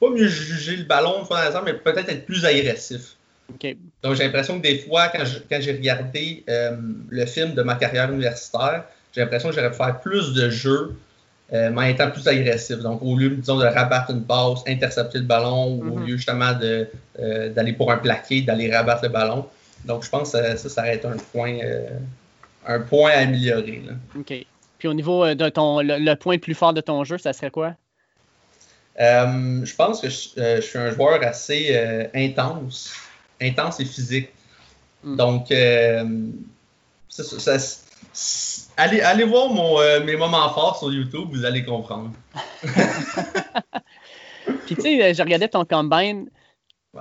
[0.00, 1.26] pas mieux juger le ballon,
[1.64, 3.16] mais peut-être être plus agressif.
[4.02, 5.24] Donc j'ai l'impression que des fois, quand,
[5.60, 6.76] j'ai regardé euh,
[7.08, 10.94] le film de ma carrière universitaire, j'ai l'impression que j'aurais pu faire plus de jeux
[11.52, 12.78] euh, mais en étant plus agressif.
[12.78, 16.06] Donc, au lieu, disons, de rabattre une passe, intercepter le ballon, ou au mhm.
[16.06, 19.46] lieu justement euh, d'aller pour un plaqué, d'aller rabattre le ballon.
[19.84, 21.88] Donc, je pense que ça, ça, va être un point, euh,
[22.66, 23.82] un point à améliorer.
[24.16, 24.32] OK.
[24.78, 27.50] Puis au niveau de ton le, point le plus fort de ton jeu, ça serait
[27.50, 27.74] quoi?
[28.98, 32.94] je pense que je, suis un joueur assez intense,
[33.40, 34.28] intense et physique.
[35.02, 35.16] Hmm.
[35.16, 35.52] Donc,
[37.08, 37.58] ça,
[38.76, 42.10] allez, allez voir mon, euh, mes moments forts sur YouTube, vous allez comprendre.
[44.66, 46.30] Puis tu sais, je regardais ton combine.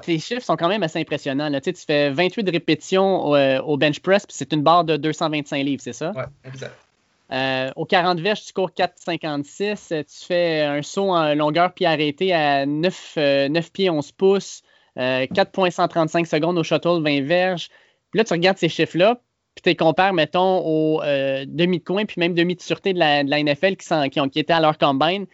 [0.03, 1.49] Tes chiffres sont quand même assez impressionnants.
[1.49, 1.61] Là.
[1.61, 4.97] Tu, sais, tu fais 28 répétitions au, au bench press, puis c'est une barre de
[4.97, 6.11] 225 livres, c'est ça?
[6.15, 6.75] Oui, exact.
[7.31, 10.03] Euh, au 40 verges, tu cours 4,56.
[10.05, 14.63] Tu fais un saut en longueur pied arrêté à 9, 9 euh, pieds 11 pouces.
[14.95, 17.69] 4,135 euh, secondes au shuttle 20 verges.
[18.11, 19.21] Puis là, tu regardes ces chiffres-là,
[19.61, 22.99] puis tu les compares, mettons, aux demi de coin, puis même demi de sûreté de
[22.99, 25.25] la, NFL qui, sont, qui, ont, étaient à leur combine.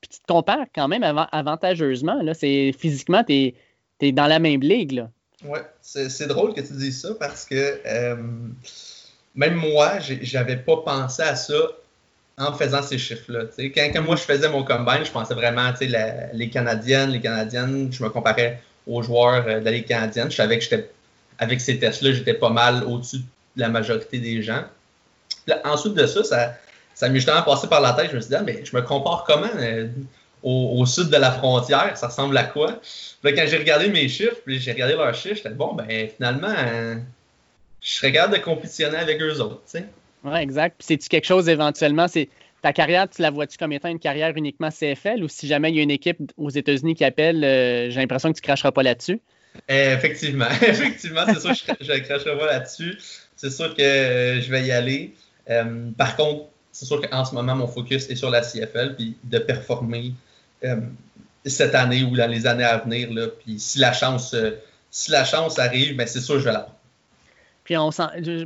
[0.00, 2.22] Puis tu te compares quand même avantageusement.
[2.22, 2.34] Là.
[2.34, 3.54] Physiquement, tu
[4.00, 4.92] es, dans la même ligue.
[4.92, 5.10] Là.
[5.44, 7.80] Ouais, c'est drôle que tu dises ça parce que
[9.34, 11.54] même moi, j'avais pas pensé à ça
[12.36, 13.44] en faisant ces chiffres-là.
[13.58, 17.92] Quand, quand, moi je faisais mon combine, je pensais vraiment la, les Canadiennes, les Canadiennes,
[17.92, 20.30] je me comparais aux joueurs euh, de la Ligue canadienne.
[20.30, 20.90] Je savais que j'étais
[21.38, 23.24] avec ces tests-là, j'étais pas mal au-dessus de
[23.56, 24.64] la majorité des gens.
[25.64, 26.54] ensuite de ça, ça,
[26.94, 28.10] ça m'est justement passé par la tête.
[28.10, 29.88] Je me suis dit, ah, mais je me compare comment euh,
[30.42, 31.96] au, sud de la frontière?
[31.96, 32.80] Ça ressemble à quoi?
[33.22, 36.54] Puis quand j'ai regardé mes chiffres, puis j'ai regardé leurs chiffres, j'étais bon, ben finalement,
[37.84, 39.62] je serais capable de compétitionner avec eux autres.
[40.24, 40.76] Oui, exact.
[40.78, 42.08] Puis c'est-tu quelque chose éventuellement?
[42.08, 42.28] C'est
[42.62, 45.76] ta carrière, tu la vois-tu comme étant une carrière uniquement CFL ou si jamais il
[45.76, 48.72] y a une équipe aux États-Unis qui appelle, euh, j'ai l'impression que tu ne cracheras
[48.72, 49.20] pas là-dessus?
[49.68, 52.96] Effectivement, effectivement, c'est sûr que je ne cracherai pas là-dessus.
[53.44, 55.14] C'est sûr que euh, je vais y aller.
[55.50, 59.16] Euh, par contre, c'est sûr qu'en ce moment, mon focus est sur la CFL, puis
[59.22, 60.14] de performer
[61.44, 63.12] cette année ou dans les années à venir.
[63.12, 64.34] Là, puis si la chance,
[64.90, 66.68] si la chance arrive, ben, c'est sûr que je vais la
[67.64, 67.90] puis on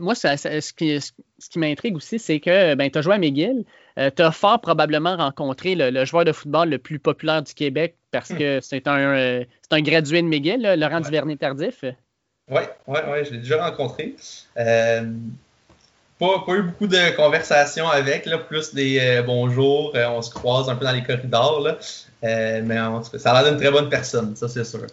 [0.00, 3.64] moi, ce qui, ce qui m'intrigue aussi, c'est que ben, tu as joué à McGill.
[3.98, 7.96] Euh, tu as fort probablement rencontré le, joueur de football le plus populaire du Québec
[8.12, 8.60] parce que hmm.
[8.62, 11.84] c'est un, euh, un gradué de McGill, Laurent Duvernay-Tardif.
[12.50, 14.14] Oui, ouais, ouais, je l'ai déjà rencontré.
[14.56, 15.10] Euh,
[16.18, 20.74] pas, pas, eu beaucoup de conversations avec, là, plus des bonjours, on se croise un
[20.74, 21.60] peu dans les corridors.
[21.60, 21.78] Là.
[22.22, 24.86] mais en tout cas, ça a l'air d'une très bonne personne, ça c'est sûr.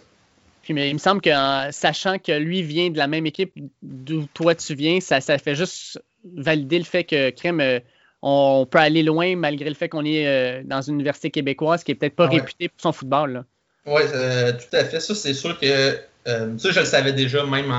[0.62, 1.30] Puis mais il me semble que
[1.70, 3.52] sachant que lui vient de la même équipe
[3.82, 6.00] d'où toi tu viens, ça, ça fait juste
[6.34, 7.78] valider le fait que Crème, euh,
[8.20, 11.92] on peut aller loin malgré le fait qu'on est euh, dans une université québécoise qui
[11.92, 13.44] est peut-être pas réputée pour son football.
[13.86, 14.98] Oui, euh, tout à fait.
[14.98, 15.96] Ça, c'est sûr que
[16.26, 17.72] ça, je le savais déjà même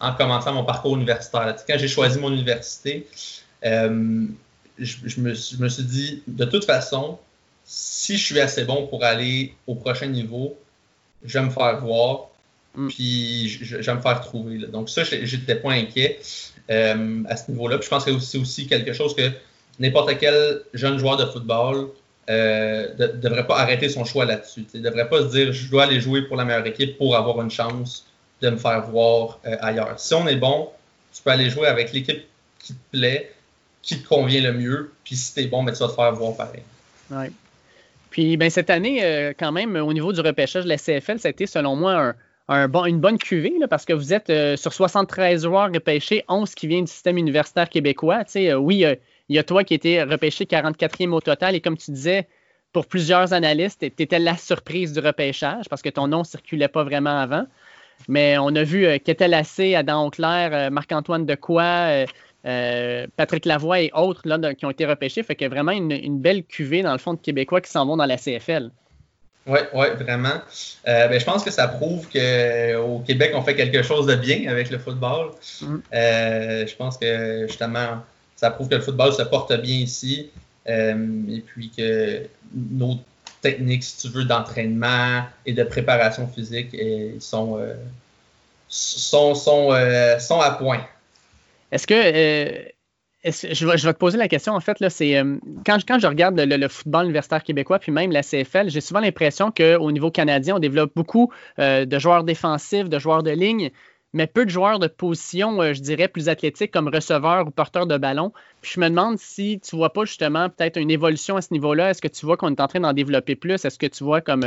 [0.00, 1.56] en, commençant mon parcours universitaire.
[1.66, 3.06] Quand j'ai choisi mon université,
[3.62, 7.18] je, me, je me suis dit, de toute façon,
[7.64, 10.58] si je suis assez bon pour aller au prochain niveau,
[11.24, 12.28] je vais me faire voir.
[12.74, 12.88] Mm.
[12.88, 14.58] Puis je, vais me faire trouver.
[14.66, 16.18] Donc ça, j'étais pas inquiet
[16.70, 17.78] euh, à ce niveau-là.
[17.78, 19.30] Puis je pense que c'est aussi quelque chose que
[19.78, 21.88] n'importe quel jeune joueur de football
[22.32, 24.64] ne euh, devrait pas arrêter son choix là-dessus.
[24.74, 27.16] Il ne devrait pas se dire je dois aller jouer pour la meilleure équipe pour
[27.16, 28.06] avoir une chance
[28.40, 29.98] de me faire voir euh, ailleurs.
[29.98, 30.68] Si on est bon,
[31.14, 32.24] tu peux aller jouer avec l'équipe
[32.58, 33.32] qui te plaît,
[33.82, 36.12] qui te convient le mieux, puis si tu es bon, ben, tu vas te faire
[36.12, 36.62] voir pareil.
[37.10, 37.30] Ouais.
[38.10, 41.30] Puis ben, cette année, quand même, au niveau du repêchage de la CFL, ça a
[41.30, 42.14] été selon moi
[42.48, 46.66] un, une bonne cuvée, parce que vous êtes euh, sur 73 joueurs repêchés, 11 qui
[46.66, 48.22] viennent du système universitaire québécois.
[48.36, 48.84] Euh, oui,
[49.32, 52.28] y a toi qui étais repêché 44e au total, et comme tu disais,
[52.72, 56.68] pour plusieurs analystes, tu étais la surprise du repêchage parce que ton nom ne circulait
[56.68, 57.44] pas vraiment avant.
[58.08, 62.06] Mais on a vu euh, Lassé, Adam Auclair, euh, Marc-Antoine Decoy,
[63.16, 65.22] Patrick Lavoie et autres là, qui ont été repêchés.
[65.22, 67.96] Fait que vraiment une, une, belle cuvée, dans le fond, de Québécois qui s'en vont
[67.96, 68.70] dans la CFL.
[69.46, 70.40] Oui, ouais, vraiment.
[70.86, 74.48] Euh, ben, je pense que ça prouve qu'au Québec, on fait quelque chose de bien
[74.48, 75.32] avec le football.
[75.60, 75.76] Mm.
[75.94, 78.02] Euh, je pense que justement,
[78.42, 80.30] ça prouve que le football se porte bien ici.
[80.68, 82.96] Euh, et puis que nos
[83.40, 86.76] techniques, si tu veux, d'entraînement et de préparation physique
[87.18, 87.58] sont,
[88.68, 90.84] sont, sont, à point.
[91.72, 92.72] Est-ce que
[93.24, 96.68] je vais, te poser la question, en fait, là, c'est euh, quand, je regarde le,
[96.68, 100.92] football universitaire québécois, puis même la CFL, j'ai souvent l'impression qu'au niveau canadien, on développe
[100.96, 103.70] beaucoup euh, de joueurs défensifs, de joueurs de ligne,
[104.12, 107.86] mais peu de joueurs de position, euh, je dirais, plus athlétiques comme receveurs ou porteurs
[107.86, 108.32] de ballon.
[108.60, 111.90] Puis je me demande si tu vois pas justement peut-être une évolution à ce niveau-là.
[111.90, 113.64] Est-ce que tu vois qu'on est en train d'en développer plus?
[113.64, 114.44] Est-ce que tu vois comme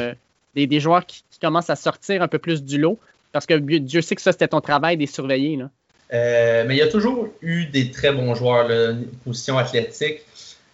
[0.55, 2.99] des, des, joueurs qui, commencent à sortir un peu plus du lot?
[3.32, 5.57] Parce que Dieu sait que ça, c'était ton travail des surveiller.
[5.57, 5.70] Là.
[6.13, 8.93] Euh, mais il y a toujours eu des très bons joueurs, là,
[9.24, 10.22] position athlétique.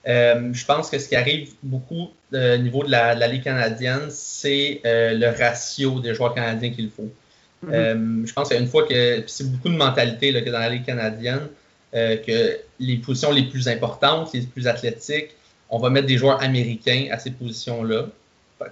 [0.08, 4.08] Euh, je pense que ce qui arrive beaucoup euh, au niveau de la, Ligue canadienne,
[4.10, 7.10] c'est le ratio des joueurs canadiens qu'il faut.
[7.66, 8.26] Mm-hmm.
[8.28, 11.47] je pense qu'une fois que c'est beaucoup de mentalité là, que dans la Ligue canadienne,
[11.93, 15.36] que les positions les plus importantes, les plus athlétiques,
[15.70, 18.07] on va mettre des joueurs américains à ces positions-là.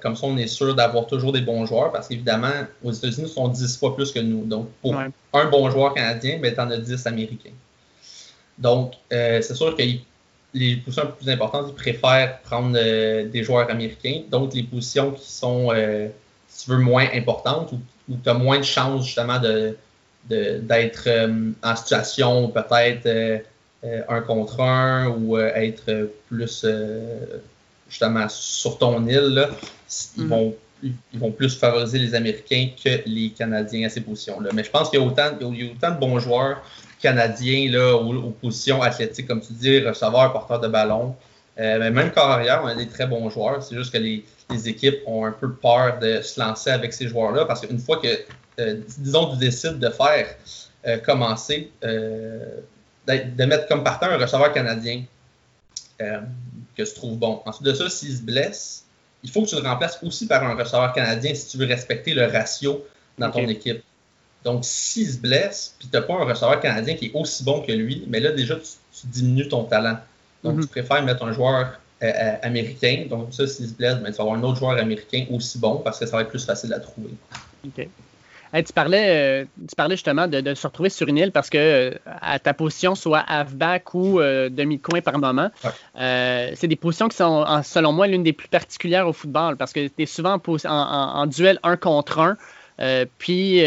[0.02, 2.52] Comme ça, on est sûr d'avoir toujours des bons joueurs parce qu'évidemment,
[2.84, 4.46] aux États-Unis, ils sont 10 fois plus que nous.
[4.46, 7.54] Donc, pour un bon joueur canadien, ben, tu en as 10 américains.
[8.58, 9.84] Donc, c'est sûr que
[10.54, 14.22] les positions les plus importantes, ils préfèrent prendre des joueurs américains.
[14.30, 15.72] Donc, les positions qui sont,
[16.48, 17.80] si tu veux, moins importantes ou
[18.10, 19.76] où tu as moins de chances justement de,
[20.28, 23.40] d'être euh, en situation peut-être euh,
[23.84, 26.66] euh, un contre un ou être plus
[27.88, 29.48] justement sur ton île,
[30.18, 30.28] ils, mm.
[30.28, 34.50] vont, ils vont plus favoriser les Américains que les Canadiens à ces positions-là.
[34.54, 36.62] Mais je pense qu'il y a autant, il y a autant de bons joueurs
[37.02, 41.16] canadiens là, aux, positions athlétiques, comme tu dis, receveurs, porteurs de ballon.
[41.58, 43.64] mais même carrière, on a des très bons joueurs.
[43.64, 47.08] C'est juste que les, les équipes ont un peu peur de se lancer avec ces
[47.08, 48.08] joueurs-là parce qu'une fois que,
[48.60, 50.28] euh, disons, tu décides de faire
[50.88, 52.60] euh, commencer, euh,
[53.08, 55.04] de mettre comme partant un receveur canadien
[56.00, 57.42] que je trouve bon.
[57.46, 58.86] Ensuite de ça, s'il se blesse,
[59.22, 62.14] il faut que tu le remplaces aussi par un receveur canadien si tu veux respecter
[62.14, 62.86] le ratio
[63.18, 63.84] dans ton équipe.
[64.46, 67.62] Donc, s'il se blesse, puis tu n'as pas un receveur canadien qui est aussi bon
[67.62, 69.98] que lui, mais là, déjà, tu, diminues ton talent.
[70.44, 70.62] Donc, mhm.
[70.62, 73.08] tu préfères mettre un joueur euh, euh, américain.
[73.10, 75.82] Donc, ça, s'il se blesse, ben, tu vas avoir un autre joueur américain aussi bon
[75.84, 77.10] parce que ça va être plus facile à trouver.
[77.66, 77.88] OK.
[78.66, 82.40] tu, parlais, euh, tu parlais justement de, se retrouver sur une île parce que à
[82.40, 85.52] ta position, soit halfback ou demi-coin par moment,
[85.96, 89.86] c'est des positions qui sont, selon moi, l'une des plus particulières au football parce que
[89.88, 92.38] tu es souvent en, duel un contre un.
[93.18, 93.62] puis,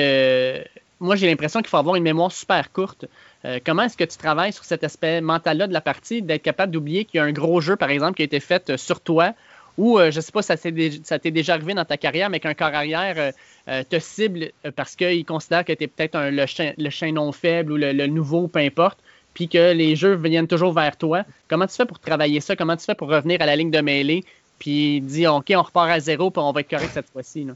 [1.01, 3.05] moi, j'ai l'impression qu'il faut avoir une mémoire super courte.
[3.45, 6.73] Euh, comment est-ce que tu travailles sur cet aspect mental-là de la partie, d'être capable
[6.73, 9.01] d'oublier qu'il y a un gros jeu, par exemple, qui a été fait euh, sur
[9.01, 9.35] toi,
[9.79, 12.55] ou euh, je ne sais pas ça t'est déjà arrivé dans ta carrière, mais qu'un
[12.55, 13.33] corps arrière
[13.67, 17.77] te cible parce qu'il considère que tu es peut-être le, chien, le non faible ou
[17.77, 18.99] le, nouveau, peu importe,
[19.33, 21.25] puis que les jeux viennent toujours vers toi.
[21.49, 22.55] Comment tu fais pour travailler ça?
[22.55, 24.25] Comment tu fais pour revenir à la ligne de mêlée,
[24.59, 27.47] puis dire, OK, on repart à zéro, puis on va être correct cette fois-ci?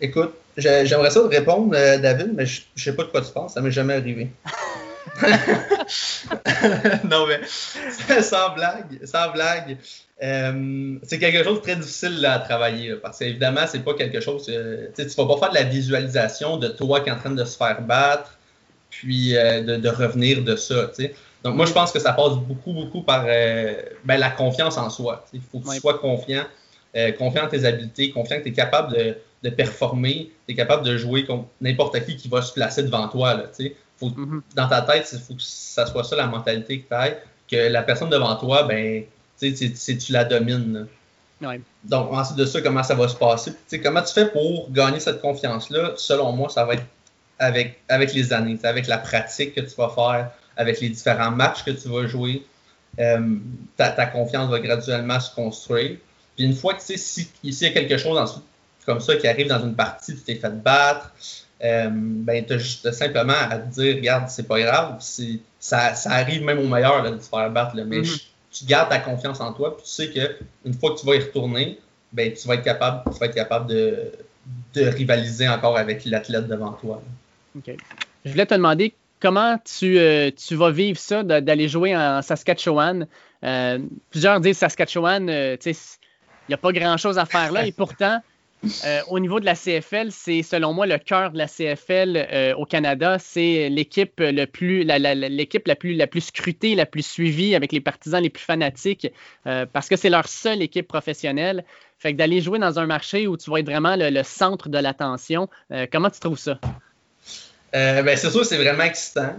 [0.00, 3.54] Écoute, j'aimerais ça te répondre, David, mais je ne sais pas de quoi tu penses.
[3.54, 4.30] Ça m'est jamais arrivé.
[7.04, 7.40] non, mais
[8.22, 9.78] sans blague, sans blague.
[10.22, 14.46] Euh, c'est quelque chose de très difficile à travailler parce qu'évidemment, c'est pas quelque chose.
[14.48, 17.44] Euh, tu vas pas faire de la visualisation de toi qui est en train de
[17.44, 18.38] se faire battre,
[18.90, 20.90] puis euh, de, revenir de ça.
[21.42, 25.24] Donc, moi, je pense que ça passe beaucoup, beaucoup par ben, la confiance en soi.
[25.32, 26.44] Il faut que tu sois confiant,
[27.18, 30.84] confiant en tes habiletés, confiant que tu es capable de, de performer, tu es capable
[30.84, 33.34] de jouer contre n'importe qui qui va se placer devant toi.
[33.34, 33.44] Là,
[34.10, 34.42] Mhm.
[34.54, 37.10] Dans ta tête, il faut que ça soit ça la mentalité que tu as,
[37.50, 39.04] que la personne devant toi, ben,
[39.38, 40.86] tu, tu la domines.
[41.84, 43.52] Donc, ensuite de ça, comment ça va se passer?
[43.82, 45.94] comment tu fais pour gagner cette confiance-là?
[45.96, 46.84] Selon moi, ça va être
[47.38, 51.64] avec, avec les années, avec la pratique que tu vas faire, avec les différents matchs
[51.64, 52.46] que tu vas jouer.
[53.00, 53.36] Euh,
[53.76, 55.96] ta, confiance va graduellement se construire.
[56.36, 58.18] Puis une fois que tu sais, si, y a quelque chose
[58.84, 61.12] comme ça qui arrive dans une partie, tu t'es fait battre,
[61.62, 64.96] euh, ben, tu as juste simplement à te dire, regarde, c'est pas grave,
[65.60, 68.24] ça, ça, arrive même au meilleur de se faire battre, mais mm-hmm.
[68.50, 71.20] tu gardes ta confiance en toi, puis tu sais qu'une fois que tu vas y
[71.20, 71.78] retourner,
[72.12, 74.12] ben, tu vas être capable, tu vas être capable de,
[74.74, 77.00] de rivaliser encore avec l'athlète devant toi.
[77.56, 77.76] OK.
[78.24, 83.06] Je voulais te demander comment tu, euh, tu vas vivre ça, d'aller jouer en Saskatchewan.
[83.44, 83.78] Euh,
[84.10, 85.74] plusieurs disent Saskatchewan, il
[86.48, 88.20] n'y a pas grand-chose à faire là, et pourtant,
[88.84, 92.54] euh, au niveau de la CFL, c'est selon moi le cœur de la CFL euh,
[92.54, 93.18] au Canada.
[93.18, 98.22] C'est l'équipe plus, l'équipe la, plus, la plus scrutée, la plus suivie avec les partisans
[98.22, 99.10] les plus fanatiques
[99.46, 101.64] euh, parce que c'est leur seule équipe professionnelle.
[101.98, 104.78] Fait que d'aller jouer dans un marché où tu vas être vraiment le, centre de
[104.78, 105.48] l'attention,
[105.92, 106.58] comment tu trouves ça?
[107.72, 109.36] ben, c'est sûr, c'est vraiment excitant.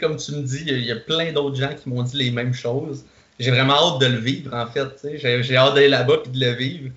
[0.00, 2.54] comme tu me dis, il y, a plein d'autres gens qui m'ont dit les mêmes
[2.54, 3.04] choses.
[3.40, 5.08] J'ai vraiment hâte de le vivre, en fait.
[5.16, 6.90] J'ai hâte d'aller là-bas et de le vivre.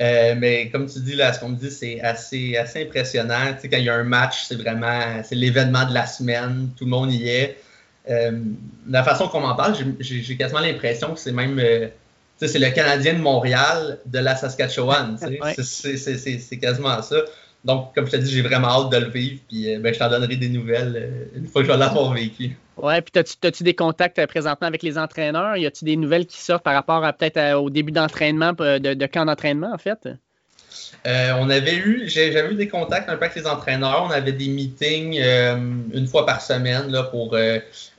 [0.00, 3.52] Euh, mais comme tu dis, là, ce qu'on me dit, c'est assez, assez impressionnant.
[3.54, 6.70] Tu sais, quand il y a un match, c'est vraiment c'est l'événement de la semaine,
[6.76, 7.58] tout le monde y est.
[8.10, 8.32] Euh,
[8.88, 11.86] la façon qu'on m'en parle, j'ai quasiment l'impression que c'est même euh,
[12.38, 15.16] c'est le Canadien de Montréal de la Saskatchewan.
[15.18, 17.16] C'est quasiment ça.
[17.64, 19.40] Donc, comme je te dis, j'ai vraiment hâte de le vivre.
[19.48, 22.56] Puis ben, je t'en donnerai des nouvelles une fois que je vais l'avoir vécu.
[22.76, 25.56] Ouais, puis as-tu des contacts euh, présentement avec les entraîneurs?
[25.56, 29.06] Y a-tu des nouvelles qui sortent par rapport à peut-être au début d'entraînement, de, de
[29.06, 30.08] camp d'entraînement, en fait?
[31.06, 34.04] Euh, on avait eu, j'avais eu des contacts un peu avec les entraîneurs.
[34.08, 35.56] On avait des meetings euh,
[35.92, 37.36] une fois par semaine là, pour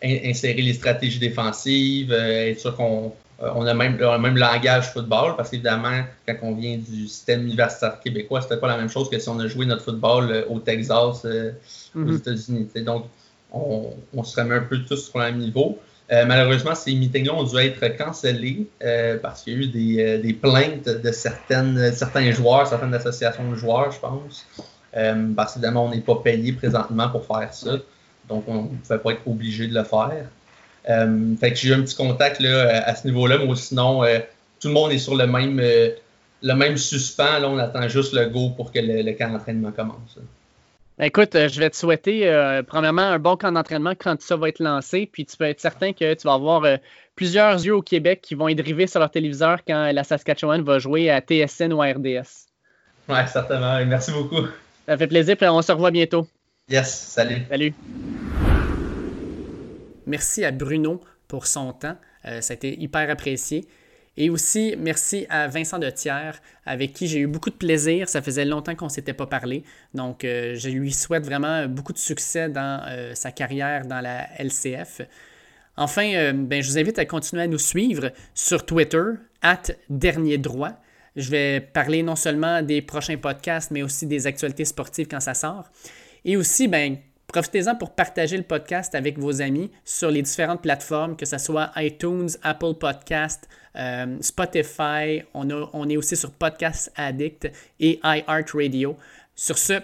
[0.02, 3.14] insérer les stratégies défensives, être sûr qu'on
[3.56, 8.00] on a même le même langage football, parce qu'évidemment, quand on vient du système universitaire
[8.00, 11.26] québécois, c'était pas la même chose que si on a joué notre football au Texas,
[11.26, 12.18] aux mm-hmm.
[12.18, 12.70] États-Unis.
[12.86, 13.06] Donc,
[13.54, 15.80] on, se remet un peu tous sur le même niveau.
[16.12, 20.04] Euh, malheureusement, ces meetings-là ont dû être cancellés euh, parce qu'il y a eu des,
[20.04, 24.46] euh, des, plaintes de certaines, certains joueurs, certaines associations de joueurs, je pense.
[25.36, 27.78] parce qu'évidemment, on n'est pas payé présentement pour faire ça.
[28.28, 30.28] Donc, on ne pouvait pas être obligé de le faire.
[30.86, 34.04] Fait que j'ai eu un petit contact là, à ce niveau-là, mais sinon,
[34.60, 37.40] tout le monde est sur le même, le même suspens.
[37.40, 40.18] Là, on attend juste le go pour que le, camp d'entraînement commence.
[41.00, 45.10] Écoute, je vais te souhaiter, premièrement, un bon camp d'entraînement quand ça va être lancé.
[45.12, 46.66] Puis tu peux être certain que tu vas avoir
[47.16, 50.80] plusieurs yeux au Québec qui vont être rivés sur leur téléviseur quand la Saskatchewan va
[50.80, 52.48] jouer à TSN ou à RDS.
[53.10, 53.84] Oui, certainement.
[53.86, 54.48] Merci beaucoup.
[54.88, 55.38] Ça fait plaisir.
[55.38, 56.28] Puis on se revoit bientôt.
[56.70, 57.44] Yes, salut.
[57.50, 57.74] Salut.
[60.06, 61.98] Merci à Bruno pour son temps.
[62.26, 63.66] Euh, ça a été hyper apprécié.
[64.16, 66.34] Et aussi, merci à Vincent de Thiers,
[66.66, 68.08] avec qui j'ai eu beaucoup de plaisir.
[68.08, 69.64] Ça faisait longtemps qu'on ne s'était pas parlé.
[69.96, 74.28] Donc, euh, je lui souhaite vraiment beaucoup de succès dans euh, sa carrière dans la
[74.40, 75.02] LCF.
[75.76, 79.04] Enfin, ben, je vous invite à continuer à nous suivre sur Twitter,
[79.42, 80.74] at Dernier Droit.
[81.16, 85.34] Je vais parler non seulement des prochains podcasts, mais aussi des actualités sportives quand ça
[85.34, 85.72] sort.
[86.26, 86.98] Et aussi, ben,
[87.34, 91.72] profitez-en pour partager le podcast avec vos amis sur les différentes plateformes, que ce soit
[91.78, 95.24] iTunes, Apple Podcast, euh, Spotify.
[95.34, 98.96] On, on est aussi sur Podcast Addict et iHeartRadio.
[99.36, 99.82] Sur ce,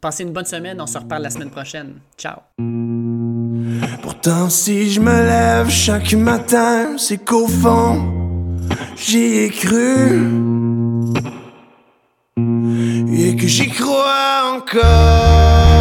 [0.00, 0.78] passez une bonne semaine.
[0.78, 2.00] On se reparle la semaine prochaine.
[2.18, 2.40] Ciao.
[4.02, 8.58] Pourtant, si je me lève chaque matin, c'est qu'au fond,
[8.96, 10.20] j'y ai cru
[13.16, 15.79] et que j'y crois encore.